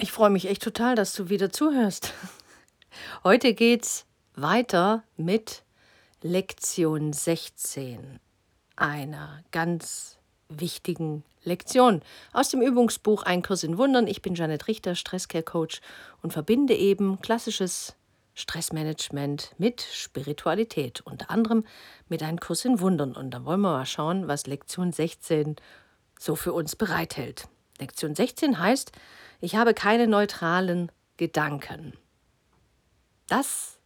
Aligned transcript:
Ich 0.00 0.12
freue 0.12 0.30
mich 0.30 0.46
echt 0.46 0.62
total, 0.62 0.94
dass 0.94 1.12
du 1.12 1.28
wieder 1.28 1.50
zuhörst. 1.50 2.14
Heute 3.24 3.52
geht's 3.52 4.06
weiter 4.36 5.02
mit 5.16 5.64
Lektion 6.22 7.12
16, 7.12 8.20
einer 8.76 9.42
ganz 9.50 10.18
wichtigen 10.48 11.24
Lektion 11.42 12.00
aus 12.32 12.48
dem 12.50 12.62
Übungsbuch 12.62 13.24
Ein 13.24 13.42
Kurs 13.42 13.64
in 13.64 13.76
Wundern. 13.76 14.06
Ich 14.06 14.22
bin 14.22 14.36
Janet 14.36 14.68
Richter, 14.68 14.94
Stresscare 14.94 15.42
Coach 15.42 15.80
und 16.22 16.32
verbinde 16.32 16.76
eben 16.76 17.20
klassisches 17.20 17.96
Stressmanagement 18.34 19.56
mit 19.58 19.82
Spiritualität, 19.82 21.00
unter 21.00 21.28
anderem 21.28 21.64
mit 22.08 22.22
einem 22.22 22.38
Kurs 22.38 22.64
in 22.64 22.78
Wundern. 22.78 23.16
Und 23.16 23.32
da 23.32 23.44
wollen 23.44 23.62
wir 23.62 23.72
mal 23.72 23.84
schauen, 23.84 24.28
was 24.28 24.46
Lektion 24.46 24.92
16 24.92 25.56
so 26.20 26.36
für 26.36 26.52
uns 26.52 26.76
bereithält. 26.76 27.48
Lektion 27.80 28.14
16 28.14 28.60
heißt, 28.60 28.92
ich 29.40 29.56
habe 29.56 29.74
keine 29.74 30.06
neutralen 30.06 30.90
Gedanken. 31.16 31.92
Das 33.28 33.78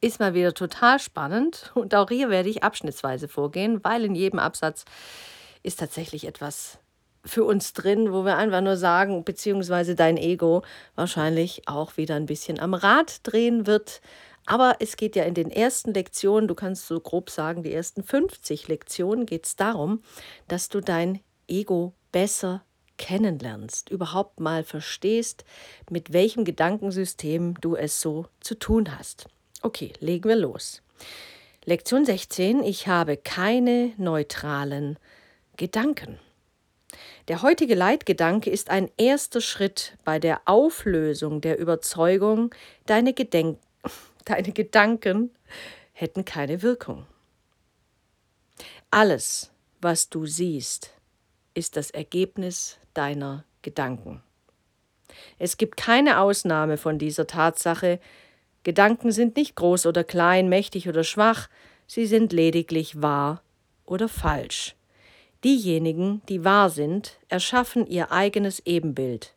ist 0.00 0.20
mal 0.20 0.34
wieder 0.34 0.52
total 0.52 0.98
spannend 0.98 1.72
und 1.74 1.94
auch 1.94 2.08
hier 2.08 2.28
werde 2.28 2.48
ich 2.48 2.62
abschnittsweise 2.62 3.28
vorgehen, 3.28 3.82
weil 3.82 4.04
in 4.04 4.14
jedem 4.14 4.38
Absatz 4.38 4.84
ist 5.62 5.78
tatsächlich 5.78 6.26
etwas 6.26 6.78
für 7.24 7.44
uns 7.44 7.72
drin, 7.72 8.12
wo 8.12 8.24
wir 8.24 8.36
einfach 8.36 8.60
nur 8.60 8.76
sagen, 8.76 9.24
beziehungsweise 9.24 9.94
dein 9.94 10.18
Ego 10.18 10.62
wahrscheinlich 10.94 11.66
auch 11.66 11.96
wieder 11.96 12.16
ein 12.16 12.26
bisschen 12.26 12.60
am 12.60 12.74
Rad 12.74 13.20
drehen 13.22 13.66
wird. 13.66 14.02
Aber 14.46 14.76
es 14.80 14.96
geht 14.96 15.16
ja 15.16 15.24
in 15.24 15.32
den 15.32 15.50
ersten 15.50 15.94
Lektionen, 15.94 16.48
du 16.48 16.54
kannst 16.54 16.86
so 16.86 17.00
grob 17.00 17.30
sagen, 17.30 17.62
die 17.62 17.72
ersten 17.72 18.02
50 18.02 18.68
Lektionen 18.68 19.24
geht 19.24 19.46
es 19.46 19.56
darum, 19.56 20.02
dass 20.48 20.68
du 20.68 20.82
dein 20.82 21.20
Ego 21.48 21.94
besser 22.12 22.62
kennenlernst, 22.98 23.90
überhaupt 23.90 24.40
mal 24.40 24.64
verstehst, 24.64 25.44
mit 25.90 26.12
welchem 26.12 26.44
Gedankensystem 26.44 27.60
du 27.60 27.76
es 27.76 28.00
so 28.00 28.26
zu 28.40 28.54
tun 28.54 28.96
hast. 28.96 29.26
Okay, 29.62 29.92
legen 30.00 30.28
wir 30.28 30.36
los. 30.36 30.82
Lektion 31.64 32.04
16. 32.04 32.62
Ich 32.62 32.88
habe 32.88 33.16
keine 33.16 33.92
neutralen 33.96 34.98
Gedanken. 35.56 36.18
Der 37.28 37.42
heutige 37.42 37.74
Leitgedanke 37.74 38.50
ist 38.50 38.68
ein 38.68 38.90
erster 38.98 39.40
Schritt 39.40 39.96
bei 40.04 40.18
der 40.18 40.42
Auflösung 40.44 41.40
der 41.40 41.58
Überzeugung, 41.58 42.54
deine, 42.86 43.14
Gedenk 43.14 43.58
deine 44.24 44.52
Gedanken 44.52 45.30
hätten 45.92 46.24
keine 46.24 46.62
Wirkung. 46.62 47.06
Alles, 48.90 49.50
was 49.80 50.10
du 50.10 50.26
siehst, 50.26 50.90
ist 51.54 51.76
das 51.76 51.90
Ergebnis 51.90 52.78
deiner 52.94 53.44
Gedanken. 53.62 54.22
Es 55.38 55.56
gibt 55.56 55.76
keine 55.76 56.20
Ausnahme 56.20 56.76
von 56.76 56.98
dieser 56.98 57.26
Tatsache. 57.26 58.00
Gedanken 58.62 59.12
sind 59.12 59.36
nicht 59.36 59.56
groß 59.56 59.86
oder 59.86 60.04
klein, 60.04 60.48
mächtig 60.48 60.88
oder 60.88 61.04
schwach, 61.04 61.48
sie 61.86 62.06
sind 62.06 62.32
lediglich 62.32 63.02
wahr 63.02 63.42
oder 63.84 64.08
falsch. 64.08 64.74
Diejenigen, 65.44 66.22
die 66.28 66.44
wahr 66.44 66.70
sind, 66.70 67.18
erschaffen 67.28 67.86
ihr 67.86 68.10
eigenes 68.10 68.60
Ebenbild. 68.60 69.34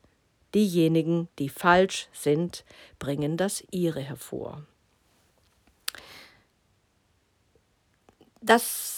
Diejenigen, 0.56 1.28
die 1.38 1.50
falsch 1.50 2.08
sind, 2.14 2.64
bringen 2.98 3.36
das 3.36 3.64
ihre 3.72 4.00
hervor. 4.00 4.64
Das 8.42 8.97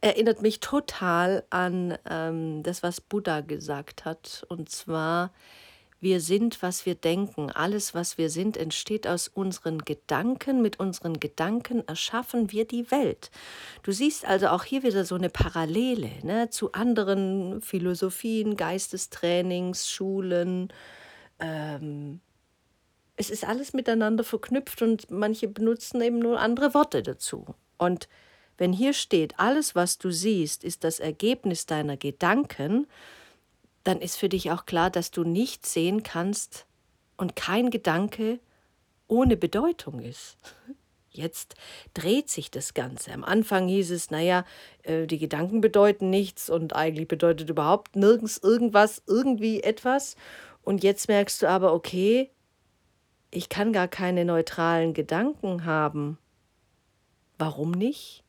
erinnert 0.00 0.42
mich 0.42 0.60
total 0.60 1.44
an 1.50 1.96
ähm, 2.08 2.62
das, 2.62 2.82
was 2.82 3.00
Buddha 3.00 3.40
gesagt 3.40 4.04
hat. 4.04 4.44
Und 4.48 4.70
zwar, 4.70 5.32
wir 6.00 6.20
sind, 6.20 6.62
was 6.62 6.86
wir 6.86 6.94
denken. 6.94 7.50
Alles, 7.50 7.94
was 7.94 8.16
wir 8.16 8.30
sind, 8.30 8.56
entsteht 8.56 9.06
aus 9.06 9.28
unseren 9.28 9.80
Gedanken. 9.80 10.62
Mit 10.62 10.80
unseren 10.80 11.20
Gedanken 11.20 11.86
erschaffen 11.86 12.50
wir 12.50 12.66
die 12.66 12.90
Welt. 12.90 13.30
Du 13.82 13.92
siehst 13.92 14.24
also 14.24 14.48
auch 14.48 14.64
hier 14.64 14.82
wieder 14.82 15.04
so 15.04 15.14
eine 15.14 15.28
Parallele 15.28 16.10
ne, 16.22 16.48
zu 16.48 16.72
anderen 16.72 17.60
Philosophien, 17.60 18.56
Geistestrainings, 18.56 19.90
Schulen. 19.90 20.72
Ähm, 21.38 22.20
es 23.16 23.28
ist 23.28 23.46
alles 23.46 23.74
miteinander 23.74 24.24
verknüpft 24.24 24.80
und 24.80 25.10
manche 25.10 25.46
benutzen 25.46 26.00
eben 26.00 26.20
nur 26.20 26.40
andere 26.40 26.72
Worte 26.72 27.02
dazu. 27.02 27.44
Und 27.76 28.08
wenn 28.60 28.74
hier 28.74 28.92
steht, 28.92 29.40
alles, 29.40 29.74
was 29.74 29.96
du 29.96 30.10
siehst, 30.10 30.64
ist 30.64 30.84
das 30.84 31.00
Ergebnis 31.00 31.64
deiner 31.64 31.96
Gedanken, 31.96 32.86
dann 33.84 34.02
ist 34.02 34.18
für 34.18 34.28
dich 34.28 34.50
auch 34.50 34.66
klar, 34.66 34.90
dass 34.90 35.10
du 35.10 35.24
nicht 35.24 35.64
sehen 35.64 36.02
kannst 36.02 36.66
und 37.16 37.36
kein 37.36 37.70
Gedanke 37.70 38.38
ohne 39.08 39.38
Bedeutung 39.38 40.00
ist. 40.00 40.36
Jetzt 41.10 41.54
dreht 41.94 42.28
sich 42.28 42.50
das 42.50 42.74
Ganze. 42.74 43.12
Am 43.12 43.24
Anfang 43.24 43.66
hieß 43.66 43.92
es, 43.92 44.10
naja, 44.10 44.44
äh, 44.82 45.06
die 45.06 45.18
Gedanken 45.18 45.62
bedeuten 45.62 46.10
nichts 46.10 46.50
und 46.50 46.76
eigentlich 46.76 47.08
bedeutet 47.08 47.48
überhaupt 47.48 47.96
nirgends 47.96 48.36
irgendwas, 48.36 49.02
irgendwie 49.06 49.62
etwas. 49.62 50.16
Und 50.62 50.84
jetzt 50.84 51.08
merkst 51.08 51.40
du 51.40 51.48
aber, 51.48 51.72
okay, 51.72 52.30
ich 53.30 53.48
kann 53.48 53.72
gar 53.72 53.88
keine 53.88 54.26
neutralen 54.26 54.92
Gedanken 54.92 55.64
haben. 55.64 56.18
Warum 57.38 57.70
nicht? 57.70 58.22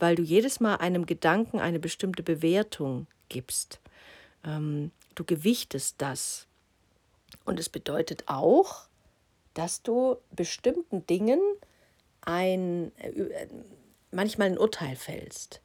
Weil 0.00 0.16
du 0.16 0.22
jedes 0.22 0.60
Mal 0.60 0.76
einem 0.76 1.06
Gedanken 1.06 1.60
eine 1.60 1.78
bestimmte 1.78 2.22
Bewertung 2.22 3.06
gibst. 3.28 3.80
Ähm, 4.44 4.90
du 5.14 5.24
gewichtest 5.24 5.96
das. 5.98 6.46
Und 7.44 7.60
es 7.60 7.68
bedeutet 7.68 8.24
auch, 8.26 8.88
dass 9.54 9.82
du 9.82 10.16
bestimmten 10.32 11.06
Dingen 11.06 11.40
ein, 12.22 12.92
äh, 12.98 13.46
manchmal 14.10 14.48
ein 14.48 14.58
Urteil 14.58 14.96
fällst, 14.96 15.60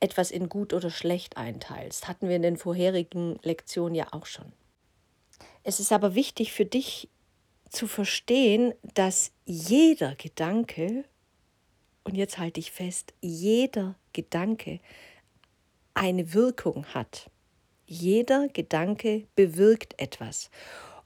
etwas 0.00 0.30
in 0.30 0.48
gut 0.48 0.72
oder 0.72 0.90
schlecht 0.90 1.36
einteilst. 1.36 2.08
Hatten 2.08 2.28
wir 2.28 2.36
in 2.36 2.42
den 2.42 2.56
vorherigen 2.56 3.38
Lektionen 3.42 3.94
ja 3.94 4.08
auch 4.12 4.26
schon. 4.26 4.52
Es 5.62 5.80
ist 5.80 5.92
aber 5.92 6.14
wichtig 6.14 6.52
für 6.52 6.64
dich 6.64 7.08
zu 7.70 7.86
verstehen, 7.86 8.74
dass 8.94 9.32
jeder 9.44 10.14
Gedanke 10.14 11.04
und 12.06 12.14
jetzt 12.14 12.38
halte 12.38 12.60
ich 12.60 12.70
fest, 12.70 13.14
jeder 13.20 13.96
Gedanke 14.12 14.78
eine 15.92 16.34
Wirkung 16.34 16.86
hat. 16.94 17.28
Jeder 17.86 18.48
Gedanke 18.48 19.26
bewirkt 19.34 20.00
etwas. 20.00 20.50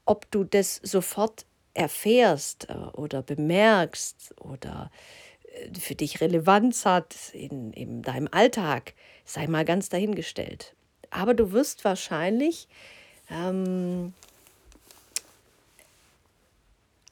Ob 0.05 0.29
du 0.29 0.43
das 0.43 0.75
sofort 0.83 1.45
erfährst 1.73 2.69
äh, 2.69 2.73
oder 2.73 3.23
bemerkst 3.23 4.35
oder 4.39 4.91
äh, 5.53 5.73
für 5.79 5.95
dich 5.95 6.21
Relevanz 6.21 6.85
hat 6.85 7.15
in, 7.33 7.73
in 7.73 8.03
deinem 8.03 8.27
Alltag, 8.31 8.93
sei 9.25 9.47
mal 9.47 9.65
ganz 9.65 9.89
dahingestellt. 9.89 10.75
Aber 11.09 11.33
du 11.33 11.51
wirst 11.51 11.83
wahrscheinlich 11.83 12.67
ähm, 13.31 14.13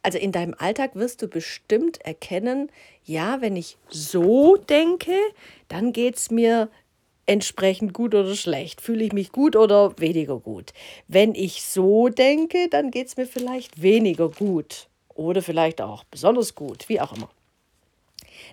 also 0.02 0.18
in 0.18 0.32
deinem 0.32 0.56
Alltag 0.58 0.96
wirst 0.96 1.22
du 1.22 1.28
bestimmt 1.28 2.00
erkennen, 2.06 2.72
ja, 3.06 3.42
wenn 3.42 3.56
ich 3.56 3.78
so 3.90 4.56
denke, 4.58 5.16
dann 5.68 5.94
geht 5.94 6.16
es 6.16 6.32
mir 6.32 6.70
entsprechend 7.26 7.94
gut 7.94 8.16
oder 8.16 8.36
schlecht. 8.36 8.82
Fühle 8.82 9.04
ich 9.04 9.14
mich 9.14 9.32
gut 9.32 9.56
oder 9.56 10.00
weniger 10.00 10.40
gut. 10.40 10.74
Wenn 11.08 11.36
ich 11.36 11.64
so 11.64 12.10
denke, 12.10 12.70
dann 12.70 12.92
geht 12.92 13.08
es 13.08 13.18
mir 13.18 13.28
vielleicht 13.28 13.82
weniger 13.82 14.30
gut 14.30 14.88
oder 15.14 15.42
vielleicht 15.42 15.82
auch 15.82 16.04
besonders 16.06 16.56
gut, 16.56 16.90
wie 16.90 17.00
auch 17.00 17.16
immer. 17.16 17.30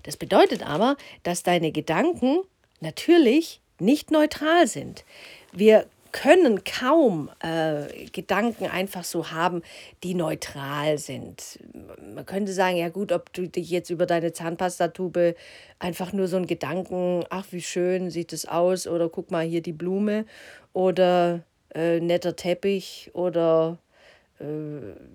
Das 0.03 0.17
bedeutet 0.17 0.67
aber, 0.67 0.97
dass 1.23 1.43
deine 1.43 1.73
Gedanken 1.73 2.41
natürlich 2.81 3.61
nicht 3.78 4.11
neutral 4.11 4.67
sind. 4.67 5.05
Wir 5.53 5.87
können 6.12 6.65
kaum 6.65 7.31
äh, 7.41 8.07
Gedanken 8.13 8.66
einfach 8.66 9.04
so 9.04 9.31
haben, 9.31 9.63
die 10.03 10.15
neutral 10.15 10.98
sind. 10.98 11.59
Man 12.15 12.25
könnte 12.27 12.53
sagen, 12.53 12.77
ja 12.77 12.89
gut, 12.89 13.13
ob 13.13 13.33
du 13.33 13.48
dich 13.48 13.71
jetzt 13.71 13.91
über 13.91 14.07
deine 14.07 14.33
Zahnpastatube 14.33 15.34
einfach 15.78 16.13
nur 16.13 16.28
so 16.28 16.36
einen 16.36 16.47
Gedanken, 16.47 17.25
ach 17.31 17.47
wie 17.51 17.63
schön 17.63 18.10
sieht 18.10 18.33
es 18.33 18.47
aus, 18.47 18.86
oder 18.86 19.09
guck 19.09 19.31
mal 19.31 19.45
hier 19.45 19.60
die 19.60 19.72
Blume, 19.72 20.25
oder 20.72 21.42
äh, 21.75 22.01
netter 22.01 22.36
Teppich, 22.36 23.10
oder 23.13 23.78
äh, 24.39 24.45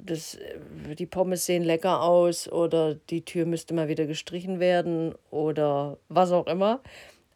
das, 0.05 0.35
äh, 0.35 0.95
die 0.95 1.05
Pommes 1.05 1.45
sehen 1.45 1.63
lecker 1.63 2.01
aus, 2.03 2.47
oder 2.51 2.95
die 2.95 3.25
Tür 3.25 3.45
müsste 3.45 3.73
mal 3.73 3.87
wieder 3.87 4.05
gestrichen 4.05 4.59
werden, 4.59 5.15
oder 5.29 5.97
was 6.09 6.31
auch 6.31 6.47
immer. 6.47 6.81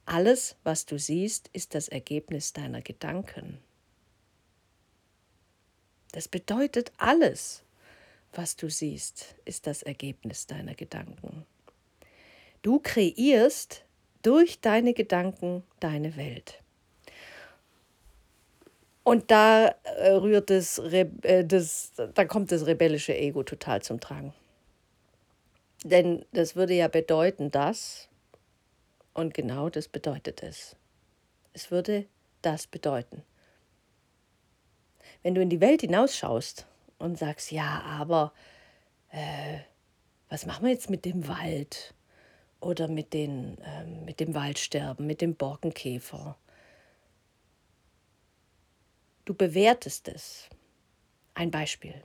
Alles, 0.06 0.56
was 0.64 0.86
du 0.86 1.00
siehst, 1.00 1.50
ist 1.54 1.74
das 1.74 1.88
Ergebnis 1.88 2.54
deiner 2.54 2.82
Gedanken. 2.82 3.60
Das 6.12 6.28
bedeutet 6.28 6.92
alles, 6.98 7.64
was 8.34 8.56
du 8.56 8.70
siehst, 8.70 9.36
ist 9.46 9.68
das 9.68 9.82
Ergebnis 9.82 10.46
deiner 10.48 10.76
Gedanken. 10.76 11.46
Du 12.62 12.80
kreierst 12.80 13.84
durch 14.22 14.60
deine 14.60 14.94
Gedanken 14.94 15.64
deine 15.80 16.16
Welt. 16.16 16.62
Und 19.04 19.30
da 19.30 19.68
äh, 19.68 20.10
rührt 20.12 20.50
das, 20.50 20.80
äh, 20.80 21.46
das, 21.46 21.92
da 22.14 22.26
kommt 22.26 22.52
das 22.52 22.66
rebellische 22.66 23.16
Ego 23.16 23.44
total 23.44 23.82
zum 23.84 24.00
Tragen. 24.00 24.34
Denn 25.84 26.26
das 26.34 26.56
würde 26.56 26.74
ja 26.74 26.88
bedeuten, 26.88 27.52
dass, 27.52 28.10
und 29.16 29.34
genau 29.34 29.70
das 29.70 29.88
bedeutet 29.88 30.44
es. 30.44 30.76
Es 31.54 31.72
würde 31.72 32.06
das 32.44 32.68
bedeuten. 32.68 33.24
Wenn 35.24 35.34
du 35.34 35.42
in 35.42 35.50
die 35.50 35.62
Welt 35.62 35.82
hinausschaust 35.82 36.68
und 37.00 37.18
sagst, 37.18 37.52
ja, 37.52 37.82
aber 37.82 38.34
äh, 39.10 39.60
was 40.30 40.46
machen 40.46 40.66
wir 40.66 40.72
jetzt 40.72 40.90
mit 40.90 41.06
dem 41.06 41.28
Wald 41.28 41.96
oder 42.60 42.88
mit, 42.88 43.14
den, 43.14 43.58
äh, 43.60 43.86
mit 43.86 44.20
dem 44.20 44.36
Waldsterben, 44.36 45.08
mit 45.08 45.22
dem 45.22 45.36
Borkenkäfer? 45.36 46.38
Du 49.24 49.34
bewertest 49.34 50.10
es. 50.10 50.50
Ein 51.34 51.52
Beispiel. 51.52 52.04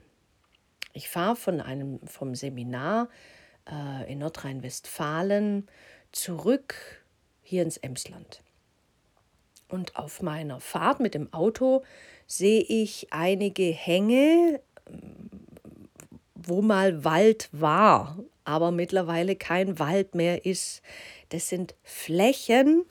Ich 0.93 1.09
fahre 1.09 1.35
von 1.35 1.61
einem 1.61 1.99
vom 2.07 2.35
Seminar 2.35 3.09
äh, 3.69 4.11
in 4.11 4.19
Nordrhein-Westfalen 4.19 5.67
zurück 6.11 7.00
hier 7.51 7.63
ins 7.63 7.75
Emsland. 7.77 8.41
Und 9.67 9.97
auf 9.97 10.21
meiner 10.21 10.61
Fahrt 10.61 11.01
mit 11.01 11.13
dem 11.13 11.31
Auto 11.33 11.83
sehe 12.25 12.61
ich 12.61 13.07
einige 13.11 13.63
Hänge, 13.63 14.61
wo 16.33 16.61
mal 16.61 17.03
Wald 17.03 17.49
war, 17.51 18.17
aber 18.45 18.71
mittlerweile 18.71 19.35
kein 19.35 19.79
Wald 19.79 20.15
mehr 20.15 20.45
ist. 20.45 20.81
Das 21.29 21.49
sind 21.49 21.75
Flächen, 21.83 22.85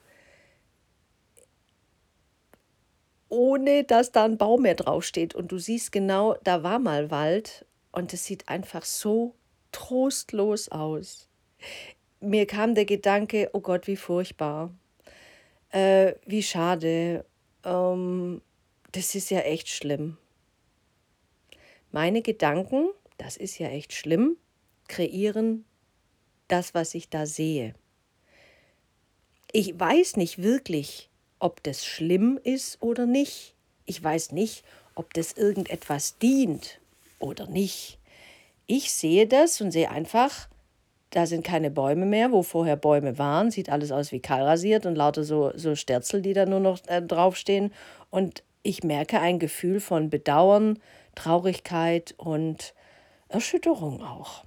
ohne 3.30 3.84
dass 3.84 4.12
da 4.12 4.26
ein 4.26 4.36
Baum 4.36 4.62
mehr 4.62 4.74
draufsteht. 4.74 5.34
Und 5.34 5.52
du 5.52 5.58
siehst 5.58 5.90
genau, 5.90 6.36
da 6.44 6.62
war 6.62 6.78
mal 6.78 7.10
Wald 7.10 7.64
und 7.92 8.12
es 8.12 8.26
sieht 8.26 8.50
einfach 8.50 8.84
so 8.84 9.34
trostlos 9.72 10.68
aus. 10.68 11.28
Mir 12.20 12.46
kam 12.46 12.74
der 12.74 12.84
Gedanke, 12.84 13.48
oh 13.54 13.60
Gott, 13.60 13.86
wie 13.86 13.96
furchtbar, 13.96 14.74
äh, 15.70 16.14
wie 16.26 16.42
schade, 16.42 17.24
ähm, 17.64 18.42
das 18.92 19.14
ist 19.14 19.30
ja 19.30 19.40
echt 19.40 19.68
schlimm. 19.68 20.18
Meine 21.92 22.22
Gedanken, 22.22 22.90
das 23.16 23.36
ist 23.36 23.58
ja 23.58 23.68
echt 23.68 23.92
schlimm, 23.92 24.36
kreieren 24.86 25.64
das, 26.48 26.74
was 26.74 26.94
ich 26.94 27.08
da 27.08 27.26
sehe. 27.26 27.74
Ich 29.52 29.78
weiß 29.78 30.16
nicht 30.16 30.42
wirklich, 30.42 31.08
ob 31.38 31.62
das 31.62 31.84
schlimm 31.86 32.38
ist 32.42 32.82
oder 32.82 33.06
nicht. 33.06 33.54
Ich 33.86 34.02
weiß 34.02 34.32
nicht, 34.32 34.64
ob 34.94 35.14
das 35.14 35.32
irgendetwas 35.32 36.18
dient 36.18 36.80
oder 37.18 37.46
nicht. 37.46 37.98
Ich 38.66 38.92
sehe 38.92 39.26
das 39.26 39.60
und 39.60 39.72
sehe 39.72 39.90
einfach, 39.90 40.48
da 41.10 41.26
sind 41.26 41.44
keine 41.44 41.70
Bäume 41.70 42.06
mehr, 42.06 42.32
wo 42.32 42.42
vorher 42.42 42.76
Bäume 42.76 43.18
waren. 43.18 43.50
Sieht 43.50 43.68
alles 43.68 43.92
aus 43.92 44.12
wie 44.12 44.20
kahlrasiert 44.20 44.86
und 44.86 44.94
lauter 44.94 45.24
so, 45.24 45.52
so 45.56 45.74
Sterzel, 45.74 46.22
die 46.22 46.32
da 46.32 46.46
nur 46.46 46.60
noch 46.60 46.78
äh, 46.86 47.02
draufstehen. 47.02 47.72
Und 48.10 48.42
ich 48.62 48.84
merke 48.84 49.20
ein 49.20 49.38
Gefühl 49.38 49.80
von 49.80 50.10
Bedauern, 50.10 50.78
Traurigkeit 51.14 52.14
und 52.16 52.74
Erschütterung 53.28 54.02
auch. 54.02 54.44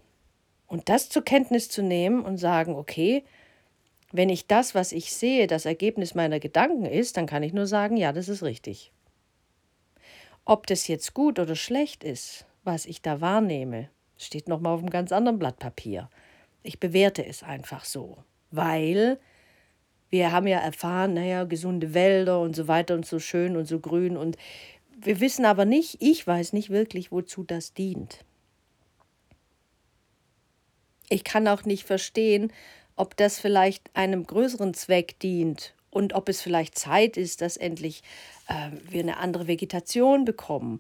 Und 0.68 0.90
das 0.90 1.10
zur 1.10 1.24
Kenntnis 1.24 1.70
zu 1.70 1.84
nehmen 1.84 2.24
und 2.24 2.38
sagen, 2.38 2.76
okay, 2.76 3.24
wenn 4.12 4.30
ich 4.30 4.48
das, 4.48 4.76
was 4.76 4.92
ich 4.92 5.14
sehe, 5.14 5.48
das 5.48 5.66
Ergebnis 5.66 6.16
meiner 6.16 6.40
Gedanken 6.40 6.86
ist, 6.86 7.18
dann 7.18 7.26
kann 7.26 7.44
ich 7.44 7.54
nur 7.54 7.68
sagen, 7.68 7.98
ja, 7.98 8.14
das 8.14 8.30
ist 8.30 8.44
richtig. 8.44 8.92
Ob 10.46 10.68
das 10.68 10.88
jetzt 10.88 11.14
gut 11.14 11.40
oder 11.40 11.56
schlecht 11.56 12.04
ist, 12.04 12.46
was 12.64 12.86
ich 12.86 13.02
da 13.02 13.22
wahrnehme, 13.22 13.90
Steht 14.24 14.48
nochmal 14.48 14.74
auf 14.74 14.80
einem 14.80 14.90
ganz 14.90 15.12
anderen 15.12 15.40
Blatt 15.40 15.60
Papier. 15.60 16.10
Ich 16.64 16.80
bewerte 16.80 17.26
es 17.26 17.44
einfach 17.44 17.86
so, 17.86 18.18
weil 18.52 19.20
wir 20.10 20.32
haben 20.32 20.48
ja 20.48 20.60
erfahren, 20.60 21.14
naja, 21.14 21.44
gesunde 21.44 21.94
Wälder 21.94 22.40
und 22.40 22.56
so 22.56 22.68
weiter 22.68 22.96
und 22.96 23.06
so 23.06 23.20
schön 23.20 23.58
und 23.58 23.66
so 23.66 23.80
grün 23.80 24.16
und 24.16 24.38
wir 24.96 25.20
wissen 25.20 25.46
aber 25.46 25.66
nicht, 25.66 25.98
ich 26.02 26.26
weiß 26.26 26.54
nicht 26.54 26.70
wirklich, 26.70 27.12
wozu 27.12 27.44
das 27.44 27.74
dient. 27.74 28.24
Ich 31.10 31.24
kann 31.24 31.48
auch 31.48 31.66
nicht 31.66 31.84
verstehen, 31.84 32.54
ob 32.96 33.18
das 33.18 33.40
vielleicht 33.40 33.90
einem 33.96 34.26
größeren 34.26 34.74
Zweck 34.74 35.20
dient 35.20 35.74
und 35.90 36.14
ob 36.14 36.30
es 36.30 36.42
vielleicht 36.42 36.78
Zeit 36.78 37.18
ist, 37.18 37.42
dass 37.42 37.58
endlich 37.58 38.04
äh, 38.48 38.70
wir 38.90 39.02
eine 39.02 39.18
andere 39.18 39.48
Vegetation 39.48 40.26
bekommen 40.26 40.80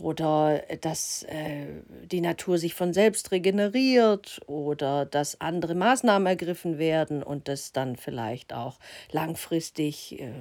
oder 0.00 0.62
dass 0.80 1.22
äh, 1.24 1.66
die 2.04 2.20
Natur 2.20 2.58
sich 2.58 2.74
von 2.74 2.92
selbst 2.92 3.32
regeneriert 3.32 4.40
oder 4.46 5.06
dass 5.06 5.40
andere 5.40 5.74
Maßnahmen 5.74 6.26
ergriffen 6.26 6.78
werden 6.78 7.22
und 7.22 7.48
das 7.48 7.72
dann 7.72 7.96
vielleicht 7.96 8.52
auch 8.52 8.78
langfristig 9.10 10.20
äh, 10.20 10.32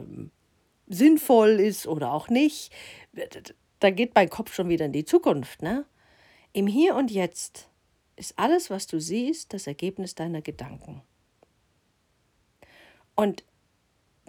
sinnvoll 0.87 1.59
ist 1.59 1.87
oder 1.87 2.13
auch 2.13 2.29
nicht. 2.29 2.71
Da 3.79 3.89
geht 3.89 4.15
mein 4.15 4.29
Kopf 4.29 4.53
schon 4.53 4.69
wieder 4.69 4.85
in 4.85 4.93
die 4.93 5.05
Zukunft. 5.05 5.61
Ne? 5.61 5.85
Im 6.53 6.67
Hier 6.67 6.95
und 6.95 7.11
Jetzt 7.11 7.69
ist 8.15 8.37
alles, 8.37 8.69
was 8.69 8.87
du 8.87 8.99
siehst, 8.99 9.53
das 9.53 9.67
Ergebnis 9.67 10.15
deiner 10.15 10.41
Gedanken. 10.41 11.01
Und 13.15 13.43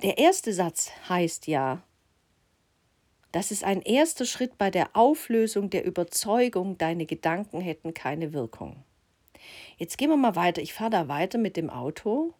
der 0.02 0.18
erste 0.18 0.52
Satz 0.52 0.90
heißt 1.08 1.46
ja, 1.46 1.82
das 3.36 3.50
ist 3.50 3.64
ein 3.64 3.82
erster 3.82 4.24
Schritt 4.24 4.56
bei 4.56 4.70
der 4.70 4.96
Auflösung 4.96 5.68
der 5.68 5.84
Überzeugung, 5.84 6.78
deine 6.78 7.04
Gedanken 7.04 7.60
hätten 7.60 7.92
keine 7.92 8.32
Wirkung. 8.32 8.82
Jetzt 9.76 9.98
gehen 9.98 10.08
wir 10.08 10.16
mal 10.16 10.36
weiter. 10.36 10.62
Ich 10.62 10.72
fahre 10.72 10.88
da 10.88 11.08
weiter 11.08 11.36
mit 11.36 11.58
dem 11.58 11.68
Auto, 11.68 12.32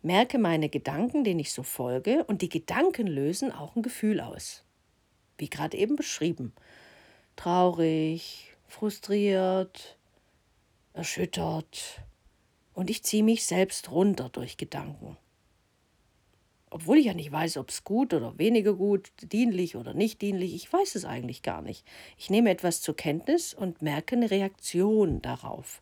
merke 0.00 0.38
meine 0.38 0.70
Gedanken, 0.70 1.22
denen 1.22 1.40
ich 1.40 1.52
so 1.52 1.62
folge, 1.62 2.24
und 2.24 2.40
die 2.40 2.48
Gedanken 2.48 3.06
lösen 3.06 3.52
auch 3.52 3.76
ein 3.76 3.82
Gefühl 3.82 4.22
aus. 4.22 4.64
Wie 5.36 5.50
gerade 5.50 5.76
eben 5.76 5.96
beschrieben. 5.96 6.54
Traurig, 7.36 8.56
frustriert, 8.68 9.98
erschüttert. 10.94 12.00
Und 12.72 12.88
ich 12.88 13.02
ziehe 13.02 13.22
mich 13.22 13.44
selbst 13.44 13.90
runter 13.90 14.30
durch 14.30 14.56
Gedanken 14.56 15.18
obwohl 16.70 16.98
ich 16.98 17.06
ja 17.06 17.14
nicht 17.14 17.32
weiß, 17.32 17.56
ob 17.56 17.70
es 17.70 17.84
gut 17.84 18.14
oder 18.14 18.38
weniger 18.38 18.74
gut, 18.74 19.10
dienlich 19.20 19.76
oder 19.76 19.94
nicht 19.94 20.22
dienlich, 20.22 20.54
ich 20.54 20.72
weiß 20.72 20.94
es 20.94 21.04
eigentlich 21.04 21.42
gar 21.42 21.62
nicht. 21.62 21.84
Ich 22.16 22.30
nehme 22.30 22.50
etwas 22.50 22.80
zur 22.80 22.96
Kenntnis 22.96 23.54
und 23.54 23.82
merke 23.82 24.16
eine 24.16 24.30
Reaktion 24.30 25.22
darauf. 25.22 25.80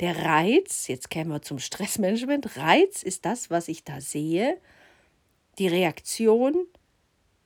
Der 0.00 0.24
Reiz, 0.24 0.88
jetzt 0.88 1.10
kämen 1.10 1.30
wir 1.30 1.42
zum 1.42 1.58
Stressmanagement, 1.58 2.56
Reiz 2.56 3.02
ist 3.02 3.24
das, 3.24 3.50
was 3.50 3.68
ich 3.68 3.84
da 3.84 4.00
sehe. 4.00 4.58
Die 5.58 5.68
Reaktion 5.68 6.66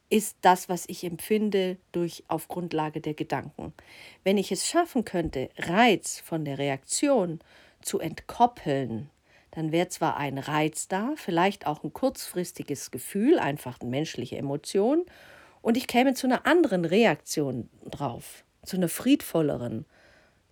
ist 0.09 0.38
das, 0.40 0.68
was 0.68 0.85
ich 0.88 1.04
empfinde 1.04 1.76
durch 1.92 2.25
auf 2.26 2.49
Grundlage 2.49 3.00
der 3.00 3.14
Gedanken. 3.14 3.73
Wenn 4.25 4.38
ich 4.38 4.50
es 4.50 4.66
schaffen 4.66 5.04
könnte, 5.04 5.49
Reiz 5.56 6.18
von 6.18 6.44
der 6.44 6.59
Reaktion 6.59 7.38
zu 7.80 8.00
entkoppeln, 8.00 9.09
dann 9.52 9.73
wäre 9.73 9.88
zwar 9.88 10.16
ein 10.16 10.38
Reiz 10.38 10.88
da, 10.88 11.14
vielleicht 11.16 11.66
auch 11.66 11.83
ein 11.83 11.92
kurzfristiges 11.92 12.90
Gefühl, 12.90 13.38
einfach 13.38 13.80
eine 13.80 13.90
menschliche 13.90 14.37
Emotion, 14.37 15.04
und 15.62 15.76
ich 15.76 15.87
käme 15.87 16.14
zu 16.14 16.26
einer 16.26 16.47
anderen 16.47 16.85
Reaktion 16.85 17.69
drauf, 17.85 18.45
zu 18.64 18.76
einer 18.76 18.88
friedvolleren, 18.88 19.85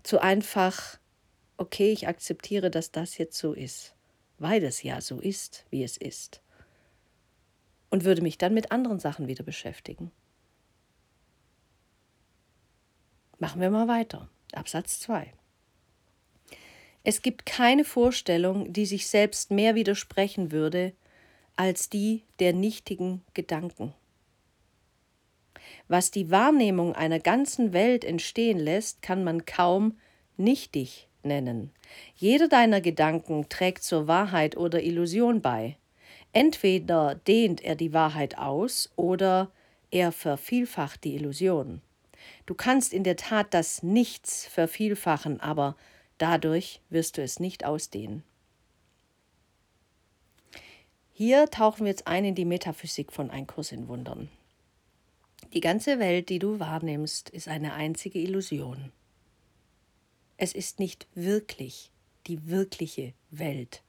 zu 0.03 0.21
einfach, 0.21 0.99
okay, 1.57 1.93
ich 1.93 2.09
akzeptiere, 2.09 2.71
dass 2.71 2.93
das 2.93 3.19
jetzt 3.19 3.39
so 3.39 3.53
ist, 3.53 3.95
weil 4.39 4.63
es 4.65 4.83
ja 4.83 5.01
so 5.01 5.19
ist, 5.19 5.65
wie 5.71 5.83
es 5.83 5.97
ist. 5.97 6.43
Und 7.91 8.05
würde 8.05 8.21
mich 8.21 8.37
dann 8.37 8.53
mit 8.53 8.71
anderen 8.71 8.99
Sachen 8.99 9.29
wieder 9.29 9.45
beschäftigen. 9.45 10.11
Machen 13.39 13.61
wir 13.61 13.71
mal 13.71 13.89
weiter. 13.89 14.29
Absatz 14.53 15.01
2. 15.01 15.33
Es 17.09 17.23
gibt 17.23 17.47
keine 17.47 17.87
Vorstellung, 17.87 18.71
die 18.71 18.85
sich 18.85 19.07
selbst 19.07 19.51
mehr 19.51 19.75
widersprechen 19.75 20.53
würde 20.53 20.93
als 21.57 21.89
die 21.89 22.23
der 22.39 22.53
nichtigen 22.53 23.25
Gedanken. 23.33 23.95
Was 25.89 26.11
die 26.11 26.31
Wahrnehmung 26.31 26.95
einer 26.95 27.19
ganzen 27.19 27.73
Welt 27.73 28.05
entstehen 28.05 28.59
lässt, 28.59 29.01
kann 29.01 29.25
man 29.25 29.47
kaum 29.47 29.97
nichtig 30.37 31.09
nennen. 31.23 31.71
Jeder 32.15 32.47
deiner 32.47 32.83
Gedanken 32.83 33.49
trägt 33.49 33.85
zur 33.85 34.07
Wahrheit 34.07 34.59
oder 34.59 34.83
Illusion 34.83 35.41
bei. 35.41 35.79
Entweder 36.35 37.15
dehnt 37.15 37.65
er 37.65 37.75
die 37.75 37.95
Wahrheit 37.95 38.37
aus 38.37 38.91
oder 38.97 39.51
er 39.91 40.13
vervielfacht 40.13 41.05
die 41.05 41.15
Illusion. 41.15 41.81
Du 42.45 42.55
kannst 42.55 42.93
in 42.93 43.03
der 43.03 43.17
Tat 43.17 43.55
das 43.55 43.83
Nichts 43.83 44.45
vervielfachen, 44.45 45.41
aber 45.41 45.75
Dadurch 46.19 46.81
wirst 46.91 47.17
du 47.17 47.23
es 47.23 47.41
nicht 47.41 47.65
ausdehnen. 47.65 48.23
Hier 51.13 51.51
tauchen 51.51 51.85
wir 51.85 51.91
jetzt 51.91 52.07
ein 52.07 52.25
in 52.25 52.35
die 52.35 52.45
Metaphysik 52.45 53.13
von 53.13 53.31
Ein 53.31 53.47
Kurs 53.47 53.73
in 53.73 53.89
Wundern. 53.89 54.29
Die 55.53 55.61
ganze 55.61 55.99
Welt, 55.99 56.29
die 56.29 56.39
du 56.39 56.61
wahrnimmst, 56.61 57.31
ist 57.31 57.49
eine 57.49 57.73
einzige 57.73 58.19
Illusion. 58.19 58.93
Es 60.37 60.53
ist 60.53 60.79
nicht 60.79 61.07
wirklich 61.15 61.91
die 62.27 62.49
wirkliche 62.49 63.15
Welt. 63.31 63.83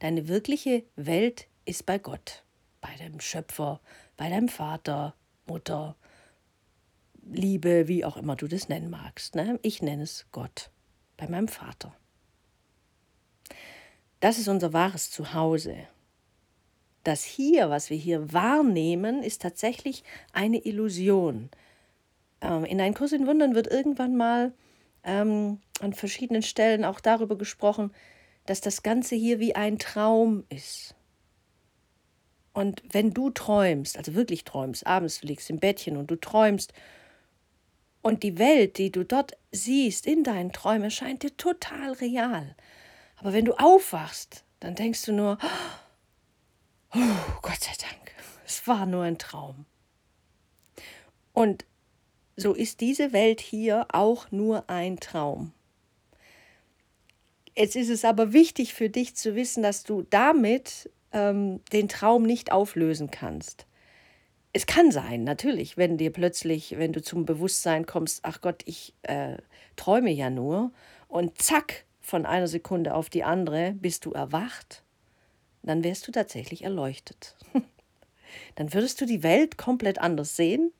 Deine 0.00 0.26
wirkliche 0.26 0.82
Welt 0.96 1.46
ist 1.64 1.86
bei 1.86 1.98
Gott, 1.98 2.42
bei 2.80 2.94
deinem 2.96 3.20
Schöpfer, 3.20 3.80
bei 4.16 4.28
deinem 4.28 4.48
Vater, 4.48 5.14
Mutter, 5.46 5.96
Liebe, 7.24 7.86
wie 7.86 8.04
auch 8.04 8.16
immer 8.16 8.34
du 8.34 8.48
das 8.48 8.68
nennen 8.68 8.90
magst. 8.90 9.36
Ne? 9.36 9.60
Ich 9.62 9.82
nenne 9.82 10.02
es 10.02 10.26
Gott, 10.32 10.70
bei 11.22 11.28
meinem 11.28 11.46
Vater. 11.46 11.94
Das 14.18 14.38
ist 14.38 14.48
unser 14.48 14.72
wahres 14.72 15.12
Zuhause. 15.12 15.76
Das 17.04 17.22
hier, 17.22 17.70
was 17.70 17.90
wir 17.90 17.96
hier 17.96 18.32
wahrnehmen, 18.32 19.22
ist 19.22 19.40
tatsächlich 19.40 20.02
eine 20.32 20.64
Illusion. 20.64 21.48
Ähm, 22.40 22.64
in 22.64 22.80
einem 22.80 22.94
Kurs 22.94 23.12
in 23.12 23.28
Wundern 23.28 23.54
wird 23.54 23.68
irgendwann 23.68 24.16
mal 24.16 24.52
ähm, 25.04 25.60
an 25.80 25.92
verschiedenen 25.92 26.42
Stellen 26.42 26.84
auch 26.84 26.98
darüber 26.98 27.38
gesprochen, 27.38 27.92
dass 28.46 28.60
das 28.60 28.82
Ganze 28.82 29.14
hier 29.14 29.38
wie 29.38 29.54
ein 29.54 29.78
Traum 29.78 30.42
ist. 30.48 30.96
Und 32.52 32.82
wenn 32.90 33.14
du 33.14 33.30
träumst, 33.30 33.96
also 33.96 34.14
wirklich 34.14 34.42
träumst, 34.42 34.88
abends 34.88 35.20
du 35.20 35.28
liegst 35.28 35.50
im 35.50 35.60
Bettchen 35.60 35.96
und 35.96 36.10
du 36.10 36.16
träumst 36.16 36.72
und 38.02 38.22
die 38.24 38.38
Welt, 38.38 38.78
die 38.78 38.90
du 38.90 39.04
dort 39.04 39.32
siehst 39.52 40.06
in 40.06 40.24
deinen 40.24 40.52
Träumen, 40.52 40.90
scheint 40.90 41.22
dir 41.22 41.36
total 41.36 41.92
real. 41.92 42.54
Aber 43.16 43.32
wenn 43.32 43.44
du 43.44 43.54
aufwachst, 43.54 44.44
dann 44.60 44.74
denkst 44.74 45.04
du 45.04 45.12
nur, 45.12 45.38
oh, 46.94 46.98
Gott 47.42 47.60
sei 47.60 47.72
Dank, 47.80 48.12
es 48.44 48.66
war 48.66 48.86
nur 48.86 49.04
ein 49.04 49.18
Traum. 49.18 49.64
Und 51.32 51.64
so 52.36 52.54
ist 52.54 52.80
diese 52.80 53.12
Welt 53.12 53.40
hier 53.40 53.86
auch 53.92 54.30
nur 54.30 54.68
ein 54.68 54.98
Traum. 54.98 55.52
Jetzt 57.56 57.76
ist 57.76 57.90
es 57.90 58.04
aber 58.04 58.32
wichtig 58.32 58.74
für 58.74 58.88
dich 58.88 59.14
zu 59.14 59.34
wissen, 59.34 59.62
dass 59.62 59.84
du 59.84 60.02
damit 60.08 60.90
ähm, 61.12 61.60
den 61.72 61.88
Traum 61.88 62.22
nicht 62.22 62.50
auflösen 62.50 63.10
kannst. 63.10 63.66
Es 64.54 64.66
kann 64.66 64.90
sein, 64.90 65.24
natürlich, 65.24 65.78
wenn 65.78 65.96
dir 65.96 66.12
plötzlich, 66.12 66.76
wenn 66.76 66.92
du 66.92 67.00
zum 67.00 67.24
Bewusstsein 67.24 67.86
kommst, 67.86 68.20
ach 68.22 68.42
Gott, 68.42 68.62
ich 68.66 68.94
äh, 69.02 69.38
träume 69.76 70.10
ja 70.10 70.28
nur, 70.28 70.72
und 71.08 71.40
zack, 71.40 71.84
von 72.00 72.26
einer 72.26 72.48
Sekunde 72.48 72.94
auf 72.94 73.08
die 73.08 73.24
andere 73.24 73.72
bist 73.72 74.04
du 74.04 74.12
erwacht, 74.12 74.82
dann 75.62 75.84
wärst 75.84 76.06
du 76.06 76.12
tatsächlich 76.12 76.64
erleuchtet. 76.64 77.36
dann 78.56 78.74
würdest 78.74 79.00
du 79.00 79.06
die 79.06 79.22
Welt 79.22 79.56
komplett 79.56 79.98
anders 79.98 80.36
sehen 80.36 80.72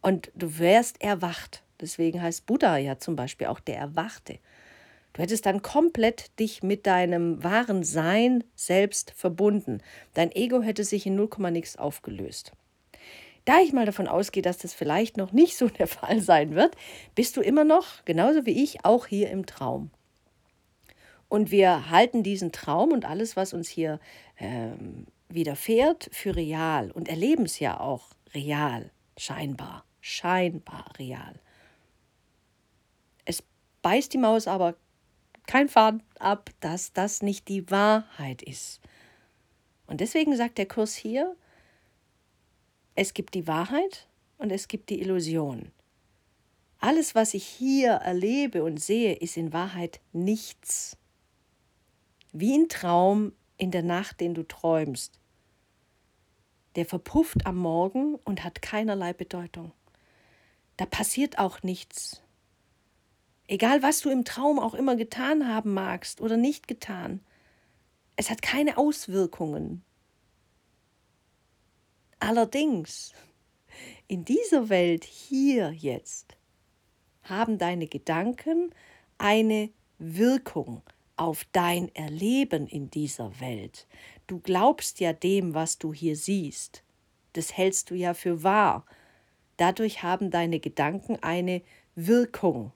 und 0.00 0.30
du 0.34 0.58
wärst 0.58 1.02
erwacht. 1.02 1.64
Deswegen 1.80 2.22
heißt 2.22 2.46
Buddha 2.46 2.76
ja 2.78 2.98
zum 2.98 3.16
Beispiel 3.16 3.48
auch 3.48 3.60
der 3.60 3.76
Erwachte. 3.76 4.38
Du 5.12 5.22
hättest 5.22 5.46
dann 5.46 5.62
komplett 5.62 6.38
dich 6.38 6.62
mit 6.62 6.86
deinem 6.86 7.42
wahren 7.42 7.82
Sein 7.82 8.44
selbst 8.54 9.10
verbunden. 9.10 9.82
Dein 10.14 10.30
Ego 10.32 10.62
hätte 10.62 10.84
sich 10.84 11.06
in 11.06 11.16
0, 11.16 11.28
nix 11.50 11.76
aufgelöst. 11.76 12.52
Da 13.46 13.60
ich 13.60 13.72
mal 13.72 13.86
davon 13.86 14.08
ausgehe, 14.08 14.42
dass 14.42 14.58
das 14.58 14.74
vielleicht 14.74 15.16
noch 15.16 15.32
nicht 15.32 15.56
so 15.56 15.68
der 15.68 15.86
Fall 15.86 16.20
sein 16.20 16.54
wird, 16.54 16.76
bist 17.14 17.36
du 17.38 17.40
immer 17.40 17.64
noch, 17.64 18.04
genauso 18.04 18.44
wie 18.44 18.62
ich, 18.62 18.84
auch 18.84 19.06
hier 19.06 19.30
im 19.30 19.46
Traum. 19.46 19.90
Und 21.28 21.50
wir 21.50 21.90
halten 21.90 22.22
diesen 22.22 22.52
Traum 22.52 22.92
und 22.92 23.04
alles, 23.04 23.36
was 23.36 23.52
uns 23.52 23.68
hier 23.68 23.98
ähm, 24.38 25.06
widerfährt, 25.28 26.08
für 26.12 26.36
real 26.36 26.90
und 26.90 27.08
erleben 27.08 27.44
es 27.44 27.58
ja 27.58 27.80
auch 27.80 28.10
real, 28.34 28.90
scheinbar, 29.16 29.84
scheinbar 30.00 30.92
real. 30.98 31.40
Es 33.24 33.42
beißt 33.82 34.12
die 34.12 34.18
Maus 34.18 34.46
aber 34.46 34.74
kein 35.46 35.68
Faden 35.68 36.02
ab, 36.18 36.50
dass 36.60 36.92
das 36.92 37.22
nicht 37.22 37.48
die 37.48 37.70
Wahrheit 37.70 38.42
ist. 38.42 38.80
Und 39.86 40.00
deswegen 40.00 40.36
sagt 40.36 40.58
der 40.58 40.66
Kurs 40.66 40.94
hier, 40.94 41.36
es 42.96 43.14
gibt 43.14 43.34
die 43.34 43.46
Wahrheit 43.46 44.08
und 44.38 44.50
es 44.50 44.68
gibt 44.68 44.90
die 44.90 45.00
Illusion. 45.00 45.70
Alles, 46.78 47.14
was 47.14 47.34
ich 47.34 47.46
hier 47.46 47.92
erlebe 47.92 48.64
und 48.64 48.78
sehe, 48.78 49.14
ist 49.14 49.36
in 49.36 49.52
Wahrheit 49.52 50.00
nichts. 50.12 50.96
Wie 52.32 52.56
ein 52.56 52.68
Traum 52.68 53.32
in 53.58 53.70
der 53.70 53.82
Nacht, 53.82 54.20
den 54.20 54.34
du 54.34 54.42
träumst. 54.42 55.18
Der 56.74 56.84
verpufft 56.84 57.46
am 57.46 57.56
Morgen 57.56 58.16
und 58.16 58.44
hat 58.44 58.60
keinerlei 58.60 59.12
Bedeutung. 59.12 59.72
Da 60.76 60.84
passiert 60.84 61.38
auch 61.38 61.62
nichts. 61.62 62.22
Egal, 63.46 63.82
was 63.82 64.00
du 64.00 64.10
im 64.10 64.24
Traum 64.24 64.58
auch 64.58 64.74
immer 64.74 64.96
getan 64.96 65.48
haben 65.48 65.72
magst 65.72 66.20
oder 66.20 66.36
nicht 66.36 66.66
getan, 66.66 67.20
es 68.16 68.30
hat 68.30 68.42
keine 68.42 68.76
Auswirkungen. 68.76 69.82
Allerdings, 72.18 73.12
in 74.08 74.24
dieser 74.24 74.68
Welt 74.68 75.04
hier 75.04 75.72
jetzt 75.72 76.36
haben 77.22 77.58
deine 77.58 77.88
Gedanken 77.88 78.74
eine 79.18 79.70
Wirkung 79.98 80.82
auf 81.16 81.44
dein 81.52 81.94
Erleben 81.94 82.66
in 82.66 82.90
dieser 82.90 83.38
Welt. 83.40 83.86
Du 84.26 84.40
glaubst 84.40 85.00
ja 85.00 85.12
dem, 85.12 85.54
was 85.54 85.78
du 85.78 85.92
hier 85.92 86.16
siehst. 86.16 86.82
Das 87.34 87.56
hältst 87.56 87.90
du 87.90 87.94
ja 87.94 88.14
für 88.14 88.42
wahr. 88.42 88.86
Dadurch 89.56 90.02
haben 90.02 90.30
deine 90.30 90.60
Gedanken 90.60 91.16
eine 91.22 91.62
Wirkung. 91.94 92.72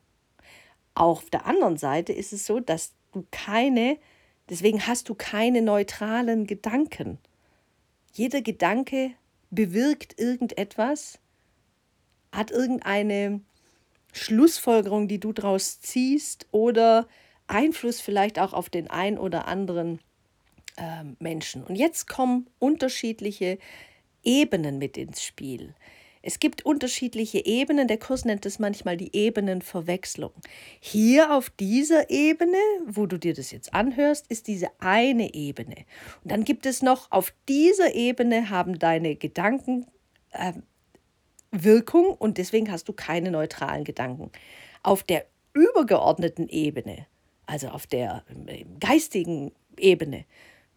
Auf 0.94 1.30
der 1.30 1.46
anderen 1.46 1.76
Seite 1.76 2.12
ist 2.12 2.32
es 2.32 2.46
so, 2.46 2.60
dass 2.60 2.94
du 3.12 3.26
keine, 3.30 3.98
deswegen 4.48 4.86
hast 4.86 5.08
du 5.08 5.14
keine 5.14 5.62
neutralen 5.62 6.46
Gedanken. 6.46 7.18
Jeder 8.12 8.42
Gedanke 8.42 9.12
bewirkt 9.50 10.18
irgendetwas, 10.18 11.18
hat 12.32 12.50
irgendeine 12.50 13.40
Schlussfolgerung, 14.12 15.08
die 15.08 15.20
du 15.20 15.32
daraus 15.32 15.80
ziehst 15.80 16.46
oder 16.52 17.06
Einfluss 17.46 18.00
vielleicht 18.00 18.38
auch 18.38 18.52
auf 18.52 18.70
den 18.70 18.88
ein 18.88 19.18
oder 19.18 19.46
anderen 19.46 20.00
äh, 20.76 21.04
Menschen. 21.18 21.64
Und 21.64 21.76
jetzt 21.76 22.08
kommen 22.08 22.48
unterschiedliche 22.58 23.58
Ebenen 24.22 24.78
mit 24.78 24.96
ins 24.96 25.22
Spiel. 25.22 25.74
Es 26.22 26.38
gibt 26.38 26.66
unterschiedliche 26.66 27.44
Ebenen. 27.46 27.88
Der 27.88 27.98
Kurs 27.98 28.24
nennt 28.24 28.44
es 28.44 28.58
manchmal 28.58 28.96
die 28.96 29.14
Ebenenverwechslung. 29.14 30.32
Hier 30.78 31.34
auf 31.34 31.48
dieser 31.50 32.10
Ebene, 32.10 32.58
wo 32.86 33.06
du 33.06 33.18
dir 33.18 33.32
das 33.32 33.50
jetzt 33.50 33.72
anhörst, 33.72 34.26
ist 34.28 34.46
diese 34.46 34.68
eine 34.80 35.34
Ebene. 35.34 35.76
Und 36.22 36.30
dann 36.32 36.44
gibt 36.44 36.66
es 36.66 36.82
noch, 36.82 37.10
auf 37.10 37.32
dieser 37.48 37.94
Ebene 37.94 38.50
haben 38.50 38.78
deine 38.78 39.16
Gedanken 39.16 39.86
äh, 40.32 40.52
Wirkung 41.52 42.14
und 42.14 42.38
deswegen 42.38 42.70
hast 42.70 42.88
du 42.88 42.92
keine 42.92 43.30
neutralen 43.30 43.84
Gedanken. 43.84 44.30
Auf 44.82 45.02
der 45.02 45.26
übergeordneten 45.52 46.48
Ebene, 46.48 47.06
also 47.46 47.68
auf 47.68 47.86
der 47.86 48.24
äh, 48.46 48.64
geistigen 48.78 49.52
Ebene, 49.78 50.26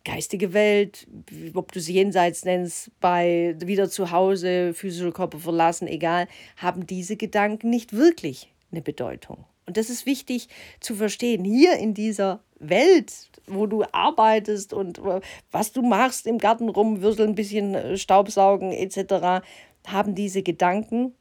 geistige 0.05 0.53
Welt, 0.53 1.07
ob 1.53 1.71
du 1.71 1.79
sie 1.79 1.93
jenseits 1.93 2.45
nennst, 2.45 2.91
bei 2.99 3.55
wieder 3.59 3.89
zu 3.89 4.11
Hause, 4.11 4.73
physische 4.73 5.11
Körper 5.11 5.39
verlassen, 5.39 5.87
egal, 5.87 6.27
haben 6.57 6.85
diese 6.85 7.15
Gedanken 7.15 7.69
nicht 7.69 7.93
wirklich 7.93 8.53
eine 8.71 8.81
Bedeutung. 8.81 9.45
Und 9.65 9.77
das 9.77 9.89
ist 9.89 10.05
wichtig 10.05 10.49
zu 10.81 10.95
verstehen. 10.95 11.45
Hier 11.45 11.77
in 11.77 11.93
dieser 11.93 12.43
Welt, 12.59 13.31
wo 13.47 13.65
du 13.65 13.83
arbeitest 13.91 14.73
und 14.73 14.99
äh, 14.99 15.21
was 15.51 15.71
du 15.71 15.81
machst, 15.81 16.27
im 16.27 16.37
Garten 16.37 16.69
rumwürseln, 16.69 17.29
ein 17.29 17.35
bisschen 17.35 17.75
äh, 17.75 17.97
Staubsaugen 17.97 18.71
etc., 18.71 19.45
haben 19.87 20.15
diese 20.15 20.43
Gedanken 20.43 21.13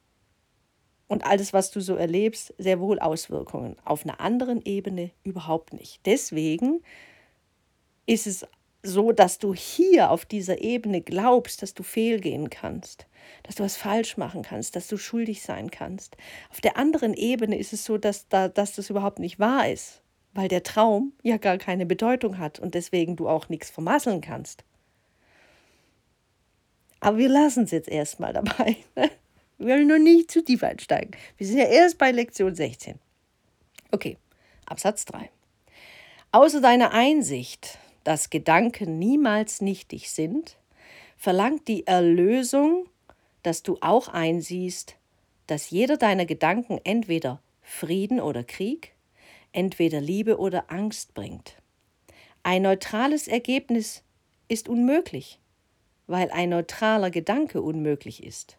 und 1.07 1.25
alles, 1.25 1.53
was 1.53 1.71
du 1.71 1.81
so 1.81 1.95
erlebst, 1.95 2.53
sehr 2.57 2.79
wohl 2.79 2.99
Auswirkungen. 2.99 3.75
Auf 3.85 4.05
einer 4.05 4.19
anderen 4.19 4.61
Ebene 4.63 5.11
überhaupt 5.23 5.73
nicht. 5.73 6.05
Deswegen 6.05 6.81
ist 8.05 8.25
es 8.25 8.45
so, 8.83 9.13
dass 9.13 9.39
du 9.39 9.53
hier 9.53 10.11
auf 10.11 10.25
dieser 10.25 10.61
Ebene 10.61 11.01
glaubst, 11.01 11.61
dass 11.61 11.73
du 11.73 11.83
fehlgehen 11.83 12.49
kannst, 12.49 13.07
dass 13.43 13.55
du 13.55 13.63
was 13.63 13.77
falsch 13.77 14.17
machen 14.17 14.43
kannst, 14.43 14.75
dass 14.75 14.87
du 14.87 14.97
schuldig 14.97 15.41
sein 15.41 15.71
kannst. 15.71 16.17
Auf 16.51 16.59
der 16.59 16.77
anderen 16.77 17.13
Ebene 17.13 17.57
ist 17.57 17.71
es 17.71 17.85
so, 17.85 17.97
dass, 17.97 18.27
da, 18.27 18.49
dass 18.49 18.75
das 18.75 18.89
überhaupt 18.89 19.19
nicht 19.19 19.39
wahr 19.39 19.69
ist, 19.69 20.01
weil 20.33 20.49
der 20.49 20.63
Traum 20.63 21.13
ja 21.23 21.37
gar 21.37 21.57
keine 21.57 21.85
Bedeutung 21.85 22.37
hat 22.37 22.59
und 22.59 22.75
deswegen 22.75 23.15
du 23.15 23.29
auch 23.29 23.47
nichts 23.47 23.69
vermasseln 23.69 24.19
kannst. 24.19 24.65
Aber 26.99 27.17
wir 27.17 27.29
lassen 27.29 27.63
es 27.63 27.71
jetzt 27.71 27.89
erstmal 27.89 28.33
dabei. 28.33 28.77
Ne? 28.95 29.09
Wir 29.59 29.75
wollen 29.75 29.87
nur 29.87 29.99
nicht 29.99 30.31
zu 30.31 30.43
tief 30.43 30.63
einsteigen. 30.63 31.11
Wir 31.37 31.47
sind 31.47 31.57
ja 31.57 31.65
erst 31.65 31.97
bei 31.97 32.11
Lektion 32.11 32.53
16. 32.53 32.99
Okay, 33.91 34.17
Absatz 34.65 35.05
3. 35.05 35.29
Außer 36.31 36.59
deiner 36.59 36.91
Einsicht 36.91 37.77
dass 38.03 38.29
Gedanken 38.29 38.99
niemals 38.99 39.61
nichtig 39.61 40.11
sind, 40.11 40.57
verlangt 41.17 41.67
die 41.67 41.87
Erlösung 41.87 42.87
dass 43.43 43.61
du 43.61 43.77
auch 43.81 44.07
einsiehst, 44.07 44.95
dass 45.47 45.69
jeder 45.69 45.97
deiner 45.97 46.25
Gedanken 46.25 46.79
entweder 46.83 47.41
Frieden 47.61 48.19
oder 48.19 48.43
Krieg, 48.43 48.93
entweder 49.51 50.01
Liebe 50.01 50.39
oder 50.39 50.71
Angst 50.71 51.13
bringt. 51.13 51.57
Ein 52.41 52.63
neutrales 52.63 53.27
Ergebnis 53.27 54.03
ist 54.47 54.67
unmöglich, 54.67 55.39
weil 56.07 56.31
ein 56.31 56.49
neutraler 56.49 57.11
Gedanke 57.11 57.61
unmöglich 57.61 58.23
ist. 58.23 58.57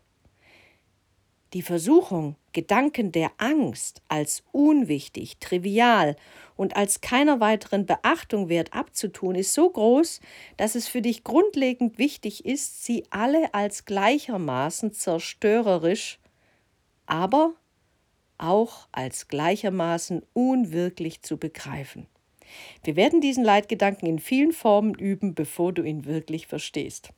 Die 1.54 1.62
Versuchung, 1.62 2.34
Gedanken 2.52 3.12
der 3.12 3.30
Angst 3.38 4.02
als 4.08 4.42
unwichtig, 4.50 5.38
trivial 5.38 6.16
und 6.56 6.74
als 6.74 7.00
keiner 7.00 7.38
weiteren 7.38 7.86
Beachtung 7.86 8.48
wert 8.48 8.72
abzutun, 8.72 9.36
ist 9.36 9.54
so 9.54 9.70
groß, 9.70 10.20
dass 10.56 10.74
es 10.74 10.88
für 10.88 11.00
dich 11.00 11.22
grundlegend 11.22 11.96
wichtig 11.96 12.44
ist, 12.44 12.84
sie 12.84 13.04
alle 13.10 13.54
als 13.54 13.84
gleichermaßen 13.84 14.92
zerstörerisch, 14.92 16.18
aber 17.06 17.54
auch 18.36 18.88
als 18.90 19.28
gleichermaßen 19.28 20.22
unwirklich 20.32 21.22
zu 21.22 21.36
begreifen. 21.36 22.08
Wir 22.82 22.96
werden 22.96 23.20
diesen 23.20 23.44
Leitgedanken 23.44 24.06
in 24.06 24.18
vielen 24.18 24.52
Formen 24.52 24.94
üben, 24.94 25.36
bevor 25.36 25.72
du 25.72 25.84
ihn 25.84 26.04
wirklich 26.04 26.48
verstehst. 26.48 27.10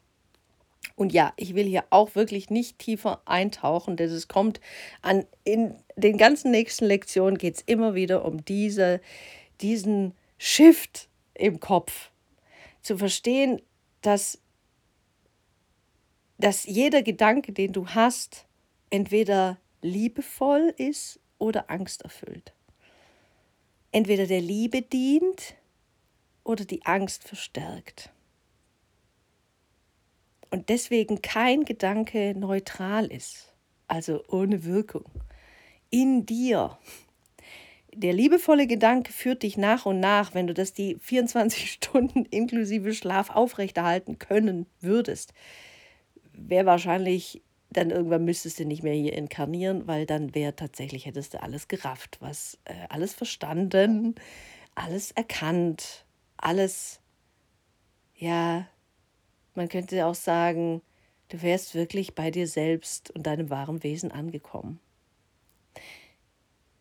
Und 0.95 1.13
ja, 1.13 1.33
ich 1.37 1.55
will 1.55 1.67
hier 1.67 1.85
auch 1.91 2.15
wirklich 2.15 2.51
nicht 2.51 2.79
tiefer 2.79 3.21
eintauchen, 3.25 3.97
denn 3.97 4.11
es 4.11 4.29
kommt 4.29 4.61
an, 5.03 5.27
in 5.45 5.75
den 5.97 6.17
ganzen 6.17 6.51
nächsten 6.51 6.87
Lektionen 6.87 7.39
geht 7.39 7.57
es 7.57 7.63
immer 7.63 7.95
wieder 7.95 8.25
um 8.25 8.45
diese, 8.45 9.01
diesen 9.61 10.15
Shift 10.39 11.09
im 11.35 11.61
Kopf. 11.61 12.11
Zu 12.83 12.97
verstehen, 12.99 13.61
dass, 14.03 14.39
dass 16.39 16.65
jeder 16.65 17.03
Gedanke, 17.03 17.53
den 17.53 17.73
du 17.73 17.89
hast, 17.89 18.47
entweder 18.91 19.59
liebevoll 19.83 20.73
ist 20.77 21.19
oder 21.39 21.69
angsterfüllt. 21.69 22.53
Entweder 23.93 24.27
der 24.27 24.41
Liebe 24.41 24.83
dient 24.83 25.55
oder 26.45 26.65
die 26.65 26.85
Angst 26.87 27.25
verstärkt 27.25 28.11
und 30.51 30.69
deswegen 30.69 31.23
kein 31.23 31.65
Gedanke 31.65 32.35
neutral 32.37 33.07
ist, 33.07 33.53
also 33.89 34.23
ohne 34.29 34.65
Wirkung. 34.65 35.05
In 35.91 36.27
dir. 36.27 36.79
Der 37.95 38.13
liebevolle 38.13 38.67
Gedanke 38.67 39.13
führt 39.13 39.43
dich 39.43 39.57
nach 39.57 39.87
und 39.87 40.01
nach, 40.01 40.35
wenn 40.35 40.47
du 40.47 40.53
das 40.53 40.73
die 40.75 40.97
24 41.01 41.73
Stunden 41.73 42.27
inklusive 42.27 42.93
Schlaf 42.93 43.31
aufrechterhalten 43.31 44.19
können 44.19 44.67
würdest, 44.81 45.33
wäre 46.33 46.67
wahrscheinlich 46.67 47.43
dann 47.71 47.91
irgendwann 47.91 48.25
müsstest 48.25 48.59
du 48.59 48.65
nicht 48.65 48.83
mehr 48.83 48.95
hier 48.95 49.13
inkarnieren, 49.13 49.87
weil 49.87 50.07
dann 50.07 50.35
wäre 50.35 50.57
tatsächlich, 50.57 51.07
hättest 51.07 51.35
du 51.35 51.43
alles 51.43 51.69
gerafft, 51.69 52.19
was 52.21 52.59
äh, 52.65 52.75
alles 52.89 53.13
verstanden, 53.13 54.15
alles 54.75 55.11
erkannt, 55.11 56.05
alles 56.37 57.01
ja 58.15 58.67
man 59.57 59.69
könnte 59.69 60.07
auch 60.07 60.15
sagen, 60.15 60.83
du 61.29 61.43
wärst 61.43 61.75
wirklich 61.75 62.15
bei 62.15 62.31
dir 62.31 62.47
selbst 62.47 63.11
und 63.11 63.27
deinem 63.27 63.51
wahren 63.51 63.83
Wesen 63.83 64.13
angekommen. 64.13 64.81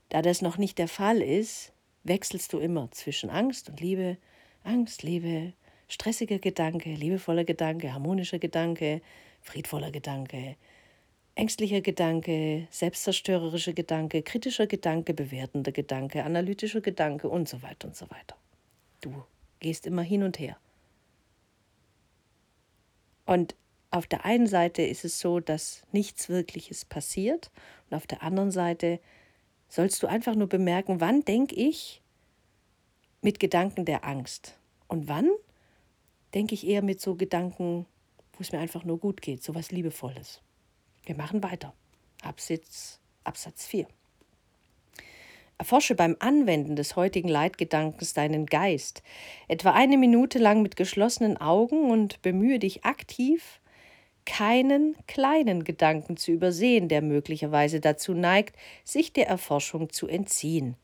Da 0.10 0.22
das 0.22 0.41
noch 0.41 0.58
nicht 0.58 0.77
der 0.77 0.88
Fall 0.88 1.22
ist, 1.22 1.74
wechselst 2.03 2.53
du 2.53 2.60
immer 2.60 2.89
zwischen 2.91 3.29
Angst 3.29 3.70
und 3.70 3.82
Liebe, 3.82 4.17
Angst, 4.63 5.03
Liebe, 5.03 5.53
stressiger 5.88 6.39
Gedanke, 6.39 6.94
liebevoller 6.94 7.44
Gedanke, 7.44 7.94
harmonischer 7.94 8.39
Gedanke, 8.39 9.01
friedvoller 9.41 9.91
Gedanke, 9.91 10.55
ängstlicher 11.36 11.82
Gedanke, 11.82 12.67
selbstzerstörerischer 12.72 13.74
Gedanke, 13.74 14.22
kritischer 14.24 14.67
Gedanke, 14.67 15.13
bewertender 15.13 15.72
Gedanke, 15.72 16.24
analytischer 16.24 16.82
Gedanke 16.82 17.27
und 17.27 17.50
so 17.50 17.61
weiter 17.61 17.88
und 17.88 17.96
so 17.96 18.09
weiter. 18.09 18.35
Du 19.01 19.24
gehst 19.59 19.85
immer 19.85 20.01
hin 20.01 20.24
und 20.24 20.40
her. 20.40 20.57
Und 23.25 23.55
auf 23.92 24.07
der 24.07 24.25
einen 24.25 24.48
Seite 24.48 24.81
ist 24.81 25.05
es 25.05 25.20
so, 25.20 25.40
dass 25.40 25.83
nichts 25.92 26.29
Wirkliches 26.29 26.85
passiert 26.85 27.51
und 27.90 27.98
auf 27.98 28.07
der 28.07 28.24
anderen 28.24 28.51
Seite 28.51 29.00
sollst 29.70 30.01
du 30.03 30.07
einfach 30.07 30.35
nur 30.35 30.48
bemerken, 30.48 31.01
wann 31.01 31.22
denke 31.22 31.55
ich 31.55 32.01
mit 33.22 33.40
Gedanken 33.40 33.85
der 33.85 34.05
Angst 34.05 34.57
und 34.88 35.07
wann 35.07 35.29
denke 36.33 36.53
ich 36.53 36.68
eher 36.68 36.81
mit 36.81 37.01
so 37.01 37.16
Gedanken, 37.16 37.85
wo 38.33 38.42
es 38.42 38.51
mir 38.51 38.59
einfach 38.59 38.83
nur 38.83 39.00
gut 39.00 39.22
geht, 39.22 39.44
so 39.44 39.55
was 39.55 39.72
Liebevolles. 39.72 40.42
Wir 41.05 41.16
machen 41.16 41.42
weiter. 41.42 41.74
Absatz, 42.22 43.00
Absatz 43.24 43.66
4. 43.66 43.88
Erforsche 45.57 45.96
beim 45.96 46.18
Anwenden 46.20 46.75
des 46.75 46.96
heutigen 46.96 47.29
Leitgedankens 47.29 48.13
deinen 48.13 48.46
Geist, 48.46 49.01
etwa 49.48 49.72
eine 49.72 49.98
Minute 49.98 50.37
lang 50.37 50.61
mit 50.61 50.75
geschlossenen 50.75 51.37
Augen 51.37 51.89
und 51.89 52.22
bemühe 52.22 52.59
dich 52.59 52.83
aktiv, 52.83 53.61
keinen 54.25 54.96
kleinen 55.07 55.63
Gedanken 55.63 56.18
zu 56.18 56.31
übersehen, 56.31 56.89
der 56.89 57.01
möglicherweise 57.01 57.79
dazu 57.79 58.13
neigt, 58.13 58.55
sich 58.83 59.13
der 59.13 59.27
Erforschung 59.27 59.91
zu 59.91 60.07
entziehen. 60.07 60.75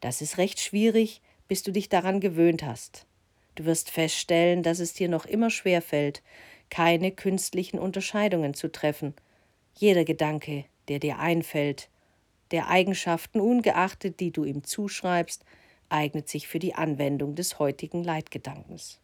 Das 0.00 0.22
ist 0.22 0.38
recht 0.38 0.60
schwierig, 0.60 1.20
bis 1.48 1.62
du 1.62 1.72
dich 1.72 1.88
daran 1.88 2.20
gewöhnt 2.20 2.62
hast. 2.62 3.06
Du 3.54 3.64
wirst 3.64 3.90
feststellen, 3.90 4.62
dass 4.62 4.78
es 4.78 4.94
dir 4.94 5.08
noch 5.08 5.26
immer 5.26 5.50
schwer 5.50 5.82
fällt, 5.82 6.22
keine 6.70 7.10
künstlichen 7.12 7.78
Unterscheidungen 7.78 8.54
zu 8.54 8.70
treffen. 8.70 9.14
Jeder 9.74 10.04
Gedanke, 10.04 10.64
der 10.88 11.00
dir 11.00 11.18
einfällt, 11.18 11.88
der 12.50 12.68
Eigenschaften 12.68 13.40
ungeachtet, 13.40 14.20
die 14.20 14.30
du 14.30 14.44
ihm 14.44 14.64
zuschreibst, 14.64 15.44
eignet 15.88 16.28
sich 16.28 16.48
für 16.48 16.58
die 16.58 16.74
Anwendung 16.74 17.34
des 17.34 17.58
heutigen 17.58 18.02
Leitgedankens. 18.02 19.00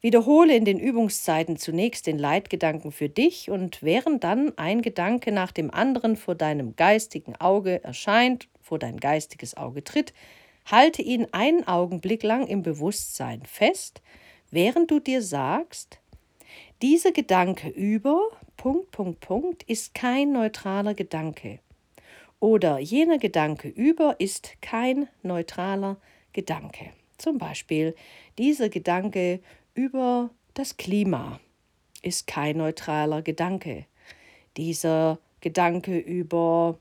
Wiederhole 0.00 0.54
in 0.54 0.64
den 0.64 0.78
Übungszeiten 0.78 1.56
zunächst 1.56 2.06
den 2.06 2.18
Leitgedanken 2.18 2.92
für 2.92 3.08
dich 3.08 3.50
und 3.50 3.82
während 3.82 4.22
dann 4.22 4.56
ein 4.56 4.80
Gedanke 4.80 5.32
nach 5.32 5.50
dem 5.50 5.72
anderen 5.72 6.16
vor 6.16 6.36
deinem 6.36 6.76
geistigen 6.76 7.34
Auge 7.36 7.82
erscheint, 7.82 8.48
vor 8.60 8.78
dein 8.78 8.98
geistiges 8.98 9.56
Auge 9.56 9.82
tritt, 9.82 10.14
halte 10.66 11.02
ihn 11.02 11.26
einen 11.32 11.66
Augenblick 11.66 12.22
lang 12.22 12.46
im 12.46 12.62
Bewusstsein 12.62 13.42
fest, 13.44 14.00
während 14.52 14.90
du 14.92 15.00
dir 15.00 15.20
sagst, 15.20 15.98
dieser 16.80 17.10
Gedanke 17.10 17.68
über 17.68 18.20
Punkt, 18.56 18.92
Punkt, 18.92 19.20
Punkt 19.20 19.62
ist 19.64 19.94
kein 19.94 20.30
neutraler 20.30 20.94
Gedanke. 20.94 21.58
Oder 22.40 22.78
jener 22.78 23.18
Gedanke 23.18 23.68
über 23.68 24.20
ist 24.20 24.60
kein 24.62 25.08
neutraler 25.22 25.96
Gedanke. 26.32 26.90
Zum 27.16 27.38
Beispiel 27.38 27.96
dieser 28.38 28.68
Gedanke 28.68 29.40
über 29.74 30.30
das 30.54 30.76
Klima 30.76 31.40
ist 32.02 32.28
kein 32.28 32.58
neutraler 32.58 33.22
Gedanke. 33.22 33.86
Dieser 34.56 35.18
Gedanke 35.40 35.98
über 35.98 36.78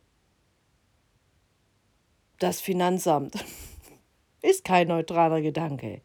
das 2.37 2.61
Finanzamt 2.61 3.43
ist 4.43 4.63
kein 4.63 4.89
neutraler 4.89 5.41
Gedanke. 5.41 6.01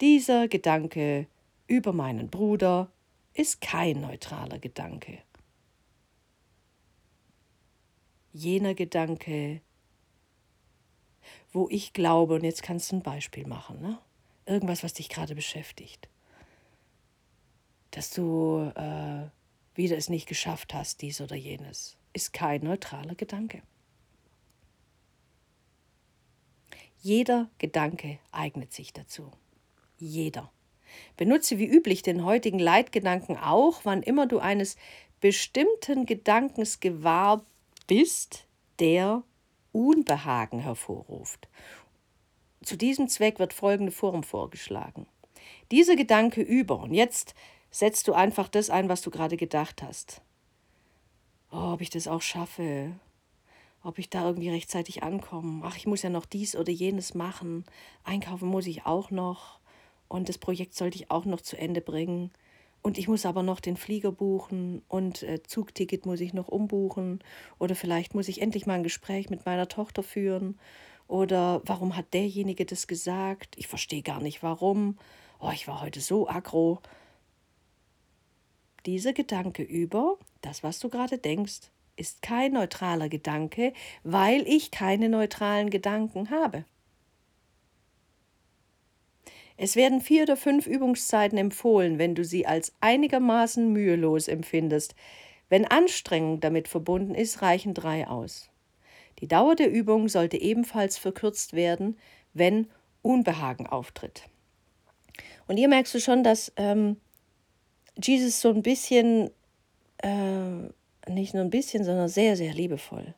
Dieser 0.00 0.48
Gedanke 0.48 1.28
über 1.68 1.92
meinen 1.92 2.28
Bruder 2.28 2.90
ist 3.34 3.60
kein 3.60 4.00
neutraler 4.00 4.58
Gedanke 4.58 5.20
jener 8.32 8.74
Gedanke, 8.74 9.60
wo 11.52 11.68
ich 11.70 11.92
glaube, 11.92 12.34
und 12.34 12.44
jetzt 12.44 12.62
kannst 12.62 12.90
du 12.90 12.96
ein 12.96 13.02
Beispiel 13.02 13.46
machen, 13.46 13.80
ne? 13.80 13.98
irgendwas, 14.46 14.82
was 14.82 14.94
dich 14.94 15.08
gerade 15.08 15.34
beschäftigt, 15.34 16.08
dass 17.90 18.10
du 18.10 18.72
äh, 18.74 19.28
wieder 19.74 19.96
es 19.96 20.08
nicht 20.08 20.26
geschafft 20.26 20.74
hast, 20.74 21.02
dies 21.02 21.20
oder 21.20 21.36
jenes, 21.36 21.96
ist 22.12 22.32
kein 22.32 22.62
neutraler 22.62 23.14
Gedanke. 23.14 23.62
Jeder 27.00 27.50
Gedanke 27.58 28.18
eignet 28.30 28.72
sich 28.72 28.92
dazu. 28.92 29.32
Jeder. 29.98 30.52
Benutze 31.16 31.58
wie 31.58 31.66
üblich 31.66 32.02
den 32.02 32.24
heutigen 32.24 32.58
Leitgedanken 32.58 33.36
auch, 33.36 33.80
wann 33.84 34.02
immer 34.02 34.26
du 34.26 34.38
eines 34.38 34.76
bestimmten 35.20 36.06
Gedankens 36.06 36.80
gewahr 36.80 37.44
bist, 37.86 38.46
der 38.78 39.22
Unbehagen 39.72 40.60
hervorruft. 40.60 41.48
Zu 42.62 42.76
diesem 42.76 43.08
Zweck 43.08 43.38
wird 43.38 43.52
folgende 43.52 43.92
Form 43.92 44.22
vorgeschlagen. 44.22 45.06
Dieser 45.70 45.96
Gedanke 45.96 46.42
über, 46.42 46.78
und 46.78 46.94
jetzt 46.94 47.34
setzt 47.70 48.06
du 48.06 48.12
einfach 48.12 48.48
das 48.48 48.70
ein, 48.70 48.88
was 48.88 49.00
du 49.00 49.10
gerade 49.10 49.36
gedacht 49.36 49.82
hast. 49.82 50.20
Oh, 51.50 51.72
ob 51.72 51.80
ich 51.80 51.90
das 51.90 52.06
auch 52.06 52.22
schaffe, 52.22 52.92
ob 53.82 53.98
ich 53.98 54.08
da 54.10 54.26
irgendwie 54.26 54.50
rechtzeitig 54.50 55.02
ankomme. 55.02 55.62
Ach, 55.64 55.76
ich 55.76 55.86
muss 55.86 56.02
ja 56.02 56.10
noch 56.10 56.24
dies 56.24 56.54
oder 56.54 56.70
jenes 56.70 57.14
machen. 57.14 57.64
Einkaufen 58.04 58.48
muss 58.48 58.66
ich 58.66 58.86
auch 58.86 59.10
noch. 59.10 59.58
Und 60.08 60.28
das 60.28 60.38
Projekt 60.38 60.74
sollte 60.74 60.96
ich 60.96 61.10
auch 61.10 61.24
noch 61.24 61.40
zu 61.40 61.56
Ende 61.56 61.80
bringen. 61.80 62.30
Und 62.82 62.98
ich 62.98 63.08
muss 63.08 63.24
aber 63.24 63.42
noch 63.42 63.60
den 63.60 63.76
Flieger 63.76 64.12
buchen 64.12 64.82
und 64.88 65.22
äh, 65.22 65.42
Zugticket 65.42 66.04
muss 66.04 66.20
ich 66.20 66.34
noch 66.34 66.48
umbuchen 66.48 67.20
oder 67.58 67.74
vielleicht 67.74 68.14
muss 68.14 68.28
ich 68.28 68.42
endlich 68.42 68.66
mal 68.66 68.74
ein 68.74 68.82
Gespräch 68.82 69.30
mit 69.30 69.46
meiner 69.46 69.68
Tochter 69.68 70.02
führen 70.02 70.58
oder 71.06 71.62
warum 71.64 71.96
hat 71.96 72.12
derjenige 72.12 72.64
das 72.64 72.86
gesagt? 72.86 73.54
Ich 73.56 73.68
verstehe 73.68 74.02
gar 74.02 74.20
nicht 74.20 74.42
warum. 74.42 74.98
Oh, 75.40 75.50
ich 75.52 75.68
war 75.68 75.80
heute 75.80 76.00
so 76.00 76.28
aggro. 76.28 76.80
Dieser 78.86 79.12
Gedanke 79.12 79.62
über 79.62 80.18
das, 80.40 80.62
was 80.62 80.78
du 80.80 80.88
gerade 80.88 81.18
denkst, 81.18 81.70
ist 81.96 82.22
kein 82.22 82.54
neutraler 82.54 83.08
Gedanke, 83.08 83.72
weil 84.02 84.46
ich 84.48 84.70
keine 84.70 85.08
neutralen 85.08 85.70
Gedanken 85.70 86.30
habe. 86.30 86.64
Es 89.62 89.76
werden 89.76 90.00
vier 90.00 90.24
oder 90.24 90.36
fünf 90.36 90.66
Übungszeiten 90.66 91.38
empfohlen, 91.38 92.00
wenn 92.00 92.16
du 92.16 92.24
sie 92.24 92.48
als 92.48 92.72
einigermaßen 92.80 93.72
mühelos 93.72 94.26
empfindest. 94.26 94.96
Wenn 95.48 95.64
Anstrengung 95.64 96.40
damit 96.40 96.66
verbunden 96.66 97.14
ist, 97.14 97.42
reichen 97.42 97.72
drei 97.72 98.08
aus. 98.08 98.50
Die 99.20 99.28
Dauer 99.28 99.54
der 99.54 99.70
Übung 99.70 100.08
sollte 100.08 100.36
ebenfalls 100.36 100.98
verkürzt 100.98 101.52
werden, 101.52 101.96
wenn 102.34 102.66
Unbehagen 103.02 103.68
auftritt. 103.68 104.24
Und 105.46 105.58
hier 105.58 105.68
merkst 105.68 105.94
du 105.94 106.00
schon, 106.00 106.24
dass 106.24 106.52
ähm, 106.56 106.96
Jesus 108.02 108.40
so 108.40 108.48
ein 108.48 108.62
bisschen, 108.62 109.30
äh, 109.98 110.72
nicht 111.08 111.34
nur 111.34 111.44
ein 111.44 111.50
bisschen, 111.50 111.84
sondern 111.84 112.08
sehr, 112.08 112.36
sehr 112.36 112.52
liebevoll 112.52 113.14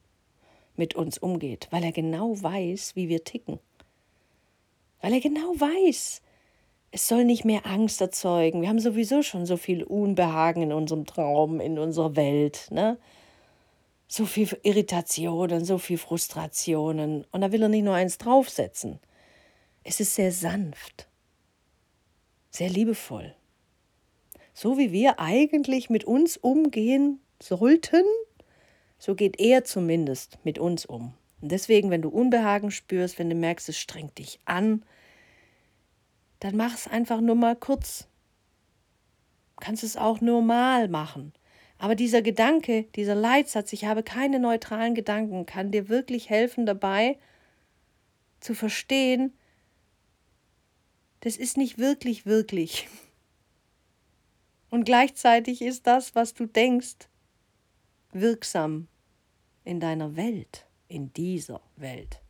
mit 0.76 0.94
uns 0.94 1.16
umgeht, 1.16 1.68
weil 1.70 1.84
er 1.84 1.92
genau 1.92 2.34
weiß, 2.42 2.96
wie 2.96 3.08
wir 3.08 3.24
ticken. 3.24 3.60
Weil 5.00 5.14
er 5.14 5.20
genau 5.20 5.54
weiß, 5.58 6.20
es 6.94 7.08
soll 7.08 7.24
nicht 7.24 7.44
mehr 7.44 7.66
Angst 7.66 8.00
erzeugen. 8.00 8.62
Wir 8.62 8.68
haben 8.68 8.78
sowieso 8.78 9.22
schon 9.22 9.46
so 9.46 9.56
viel 9.56 9.82
Unbehagen 9.82 10.62
in 10.62 10.72
unserem 10.72 11.06
Traum, 11.06 11.58
in 11.58 11.76
unserer 11.76 12.14
Welt. 12.14 12.68
Ne? 12.70 12.98
So 14.06 14.26
viel 14.26 14.48
Irritationen, 14.62 15.64
so 15.64 15.78
viel 15.78 15.98
Frustrationen. 15.98 17.26
Und 17.32 17.40
da 17.40 17.50
will 17.50 17.62
er 17.62 17.68
nicht 17.68 17.82
nur 17.82 17.94
eins 17.94 18.16
draufsetzen. 18.18 19.00
Es 19.82 19.98
ist 19.98 20.14
sehr 20.14 20.30
sanft, 20.30 21.08
sehr 22.50 22.70
liebevoll. 22.70 23.34
So 24.52 24.78
wie 24.78 24.92
wir 24.92 25.18
eigentlich 25.18 25.90
mit 25.90 26.04
uns 26.04 26.36
umgehen 26.36 27.18
sollten, 27.42 28.04
so 28.98 29.16
geht 29.16 29.40
er 29.40 29.64
zumindest 29.64 30.38
mit 30.44 30.60
uns 30.60 30.86
um. 30.86 31.12
Und 31.40 31.50
deswegen, 31.50 31.90
wenn 31.90 32.02
du 32.02 32.08
Unbehagen 32.08 32.70
spürst, 32.70 33.18
wenn 33.18 33.30
du 33.30 33.34
merkst, 33.34 33.68
es 33.68 33.78
strengt 33.78 34.16
dich 34.18 34.38
an, 34.44 34.84
dann 36.44 36.58
mach 36.58 36.74
es 36.74 36.86
einfach 36.86 37.22
nur 37.22 37.36
mal 37.36 37.56
kurz. 37.56 38.06
Du 39.56 39.64
kannst 39.64 39.82
es 39.82 39.96
auch 39.96 40.20
normal 40.20 40.88
machen. 40.88 41.32
Aber 41.78 41.94
dieser 41.94 42.20
Gedanke, 42.20 42.82
dieser 42.96 43.14
Leitsatz, 43.14 43.72
ich 43.72 43.86
habe 43.86 44.02
keine 44.02 44.38
neutralen 44.38 44.94
Gedanken, 44.94 45.46
kann 45.46 45.70
dir 45.70 45.88
wirklich 45.88 46.28
helfen 46.28 46.66
dabei 46.66 47.18
zu 48.40 48.54
verstehen, 48.54 49.32
das 51.20 51.38
ist 51.38 51.56
nicht 51.56 51.78
wirklich, 51.78 52.26
wirklich. 52.26 52.88
Und 54.68 54.84
gleichzeitig 54.84 55.62
ist 55.62 55.86
das, 55.86 56.14
was 56.14 56.34
du 56.34 56.44
denkst, 56.44 57.08
wirksam 58.12 58.88
in 59.64 59.80
deiner 59.80 60.14
Welt, 60.14 60.66
in 60.88 61.10
dieser 61.14 61.62
Welt. 61.76 62.20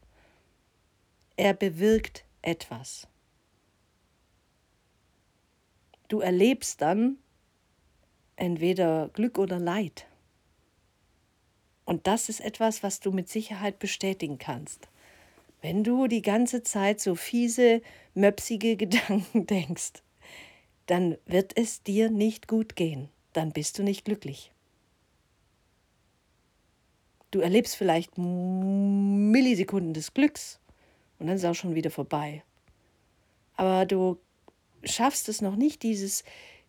Er 1.37 1.53
bewirkt 1.53 2.24
etwas. 2.42 3.09
Du 6.14 6.20
erlebst 6.20 6.81
dann 6.81 7.18
entweder 8.37 9.11
Glück 9.14 9.37
oder 9.37 9.59
Leid. 9.59 10.07
Und 11.85 12.07
das 12.07 12.29
ist 12.29 12.38
etwas, 12.38 12.85
was 12.85 13.00
du 13.00 13.11
mit 13.11 13.29
Sicherheit 13.29 13.81
bestätigen 13.81 14.38
kannst. 14.38 14.87
Wenn 15.61 15.83
du 15.83 16.07
die 16.07 16.22
ganze 16.22 16.62
Zeit 16.62 17.00
so 17.00 17.16
fiese, 17.16 17.83
möpsige 18.14 18.77
Gedanken 18.85 19.48
denkst, 19.48 20.05
dann 20.87 21.18
wird 21.27 21.59
es 21.59 21.83
dir 21.83 22.11
nicht 22.11 22.46
gut 22.46 22.77
gehen, 22.77 23.09
dann 23.33 23.50
bist 23.50 23.77
du 23.81 23.83
nicht 23.83 24.05
glücklich. 24.05 24.53
Du 27.33 27.40
erlebst 27.40 27.74
vielleicht 27.74 28.18
Millisekunden 28.18 29.94
des 29.94 30.14
Glücks 30.14 30.61
und 31.18 31.27
dann 31.27 31.35
ist 31.35 31.44
auch 31.44 31.55
schon 31.55 31.74
wieder 31.74 31.90
vorbei. 31.90 32.44
Aber 33.57 33.85
du 33.85 34.20
schaffst 34.86 35.28
es 35.28 35.40
noch 35.40 35.56
nicht, 35.56 35.82
dieses, 35.82 36.24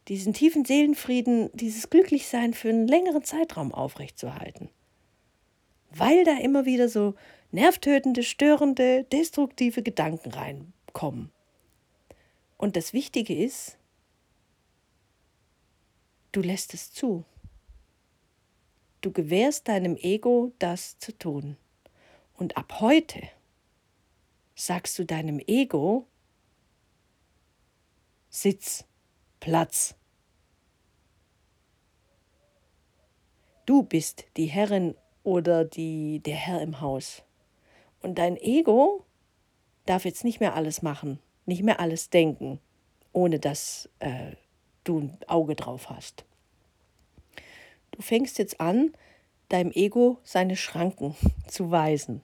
diesen 0.08 0.34
tiefen 0.34 0.65
Seelenfrieden, 0.65 1.49
dieses 1.54 1.89
Glücklichsein 1.89 2.54
für 2.54 2.69
einen 2.69 2.88
längeren 2.88 3.23
Zeitraum 3.23 3.73
aufrechtzuerhalten. 3.73 4.69
Weil 5.91 6.23
da 6.25 6.38
immer 6.39 6.65
wieder 6.65 6.89
so 6.89 7.15
nervtötende, 7.51 8.23
störende, 8.23 9.06
destruktive 9.06 9.82
Gedanken 9.82 10.32
reinkommen. 10.32 11.32
Und 12.58 12.75
das 12.75 12.93
Wichtige 12.93 13.36
ist, 13.36 13.78
du 16.32 16.41
lässt 16.41 16.73
es 16.73 16.91
zu. 16.91 17.23
Du 19.01 19.12
gewährst 19.12 19.67
deinem 19.67 19.95
Ego, 19.97 20.51
das 20.60 20.97
zu 20.99 21.17
tun. 21.17 21.58
Und 22.34 22.58
ab 22.58 22.80
heute 22.82 23.21
sagst 24.56 24.97
du 24.97 25.06
deinem 25.06 25.39
Ego, 25.39 26.08
Sitz, 28.38 28.84
Platz. 29.39 29.95
Du 33.65 33.82
bist 33.82 34.26
die 34.36 34.48
Herrin 34.48 34.93
oder 35.24 35.63
die, 35.63 36.19
der 36.19 36.36
Herr 36.36 36.62
im 36.62 36.82
Haus. 36.82 37.24
Und 38.02 38.17
dein 38.19 38.36
Ego 38.36 39.06
darf 39.86 40.04
jetzt 40.04 40.26
nicht 40.26 40.41
mehr 40.41 40.54
alles 40.54 40.82
machen, 40.82 41.19
nicht 41.45 41.63
mehr 41.63 41.80
alles 41.80 42.10
denken, 42.10 42.60
ohne 43.13 43.39
dass 43.39 43.89
äh, 44.00 44.34
du 44.84 45.00
ein 45.00 45.17
Auge 45.28 45.56
drauf 45.56 45.89
hast. 45.89 46.26
Du 47.91 48.02
fängst 48.02 48.38
jetzt 48.38 48.60
an, 48.60 48.91
deinem 49.48 49.71
Ego 49.71 50.19
seine 50.26 50.58
Schranken 50.58 51.15
zu 51.48 51.71
weisen. 51.71 52.21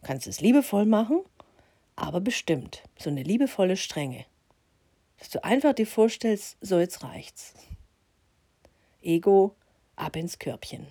Du 0.00 0.06
kannst 0.06 0.28
es 0.28 0.40
liebevoll 0.40 0.86
machen, 0.86 1.24
aber 1.96 2.20
bestimmt, 2.20 2.84
so 2.96 3.10
eine 3.10 3.24
liebevolle 3.24 3.76
Strenge. 3.76 4.24
Dass 5.18 5.30
du 5.30 5.42
einfach 5.42 5.74
dir 5.74 5.86
vorstellst, 5.86 6.56
so 6.60 6.78
jetzt 6.78 7.02
reicht's. 7.02 7.54
Ego, 9.02 9.56
ab 9.96 10.16
ins 10.16 10.38
Körbchen. 10.38 10.86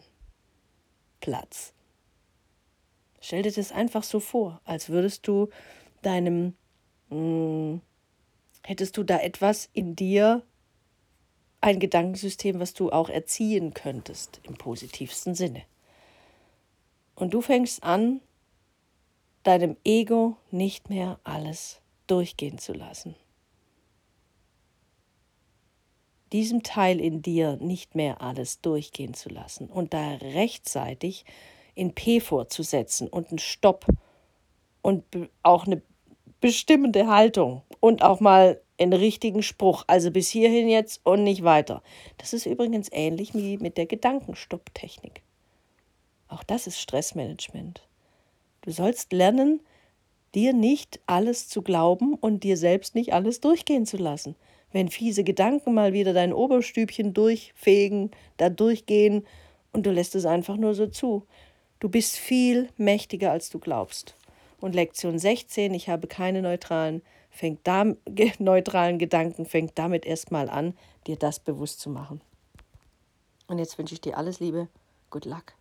Platz. 1.21 1.73
Stell 3.21 3.41
dir 3.41 3.51
das 3.51 3.71
einfach 3.71 4.03
so 4.03 4.19
vor, 4.19 4.61
als 4.63 4.89
würdest 4.89 5.27
du 5.27 5.49
deinem, 6.01 6.55
mh, 7.09 7.17
hm, 7.17 7.81
hättest 8.63 8.97
du 8.97 9.03
da 9.03 9.19
etwas 9.19 9.69
in 9.73 9.95
dir, 9.95 10.43
ein 11.59 11.79
Gedankensystem, 11.79 12.59
was 12.59 12.73
du 12.73 12.91
auch 12.91 13.09
erziehen 13.09 13.73
könntest, 13.73 14.41
im 14.43 14.55
positivsten 14.55 15.35
Sinne. 15.35 15.63
Und 17.15 17.33
du 17.33 17.41
fängst 17.41 17.81
an, 17.81 18.21
deinem 19.43 19.75
Ego 19.83 20.37
nicht 20.51 20.89
mehr 20.89 21.19
alles 21.23 21.81
durchgehen 22.05 22.57
zu 22.59 22.73
lassen 22.73 23.15
diesem 26.33 26.63
Teil 26.63 26.99
in 26.99 27.21
dir 27.21 27.57
nicht 27.57 27.95
mehr 27.95 28.21
alles 28.21 28.61
durchgehen 28.61 29.13
zu 29.13 29.29
lassen 29.29 29.67
und 29.67 29.93
da 29.93 30.15
rechtzeitig 30.15 31.25
in 31.75 31.93
P 31.93 32.19
vorzusetzen 32.19 33.07
und 33.07 33.29
einen 33.29 33.39
Stopp 33.39 33.85
und 34.81 35.03
auch 35.43 35.65
eine 35.65 35.81
bestimmende 36.41 37.07
Haltung 37.07 37.61
und 37.79 38.03
auch 38.03 38.19
mal 38.19 38.61
einen 38.79 38.93
richtigen 38.93 39.41
Spruch, 39.41 39.83
also 39.87 40.11
bis 40.11 40.29
hierhin 40.29 40.69
jetzt 40.69 41.01
und 41.03 41.23
nicht 41.23 41.43
weiter. 41.43 41.81
Das 42.17 42.33
ist 42.33 42.45
übrigens 42.45 42.89
ähnlich 42.91 43.33
wie 43.33 43.57
mit 43.57 43.77
der 43.77 43.85
Gedankenstopptechnik. 43.85 45.21
Auch 46.27 46.43
das 46.43 46.67
ist 46.67 46.79
Stressmanagement. 46.79 47.87
Du 48.61 48.71
sollst 48.71 49.13
lernen, 49.13 49.61
dir 50.35 50.53
nicht 50.53 50.99
alles 51.07 51.47
zu 51.47 51.61
glauben 51.61 52.13
und 52.13 52.43
dir 52.43 52.57
selbst 52.57 52.95
nicht 52.95 53.13
alles 53.13 53.39
durchgehen 53.39 53.85
zu 53.85 53.97
lassen 53.97 54.35
wenn 54.71 54.89
fiese 54.89 55.23
Gedanken 55.23 55.73
mal 55.73 55.93
wieder 55.93 56.13
dein 56.13 56.33
Oberstübchen 56.33 57.13
durchfegen, 57.13 58.11
da 58.37 58.49
durchgehen 58.49 59.25
und 59.73 59.85
du 59.85 59.91
lässt 59.91 60.15
es 60.15 60.25
einfach 60.25 60.57
nur 60.57 60.73
so 60.73 60.87
zu. 60.87 61.25
Du 61.79 61.89
bist 61.89 62.15
viel 62.15 62.69
mächtiger, 62.77 63.31
als 63.31 63.49
du 63.49 63.59
glaubst. 63.59 64.15
Und 64.59 64.73
Lektion 64.73 65.19
16, 65.19 65.73
ich 65.73 65.89
habe 65.89 66.07
keine 66.07 66.41
neutralen, 66.41 67.01
fängt 67.29 67.59
da, 67.65 67.85
neutralen 68.39 68.97
Gedanken, 68.97 69.45
fängt 69.45 69.77
damit 69.77 70.05
erstmal 70.05 70.49
an, 70.49 70.75
dir 71.05 71.15
das 71.15 71.39
bewusst 71.39 71.79
zu 71.79 71.89
machen. 71.89 72.21
Und 73.47 73.59
jetzt 73.59 73.77
wünsche 73.77 73.93
ich 73.93 74.01
dir 74.01 74.17
alles 74.17 74.39
Liebe. 74.39 74.67
Good 75.09 75.25
luck. 75.25 75.56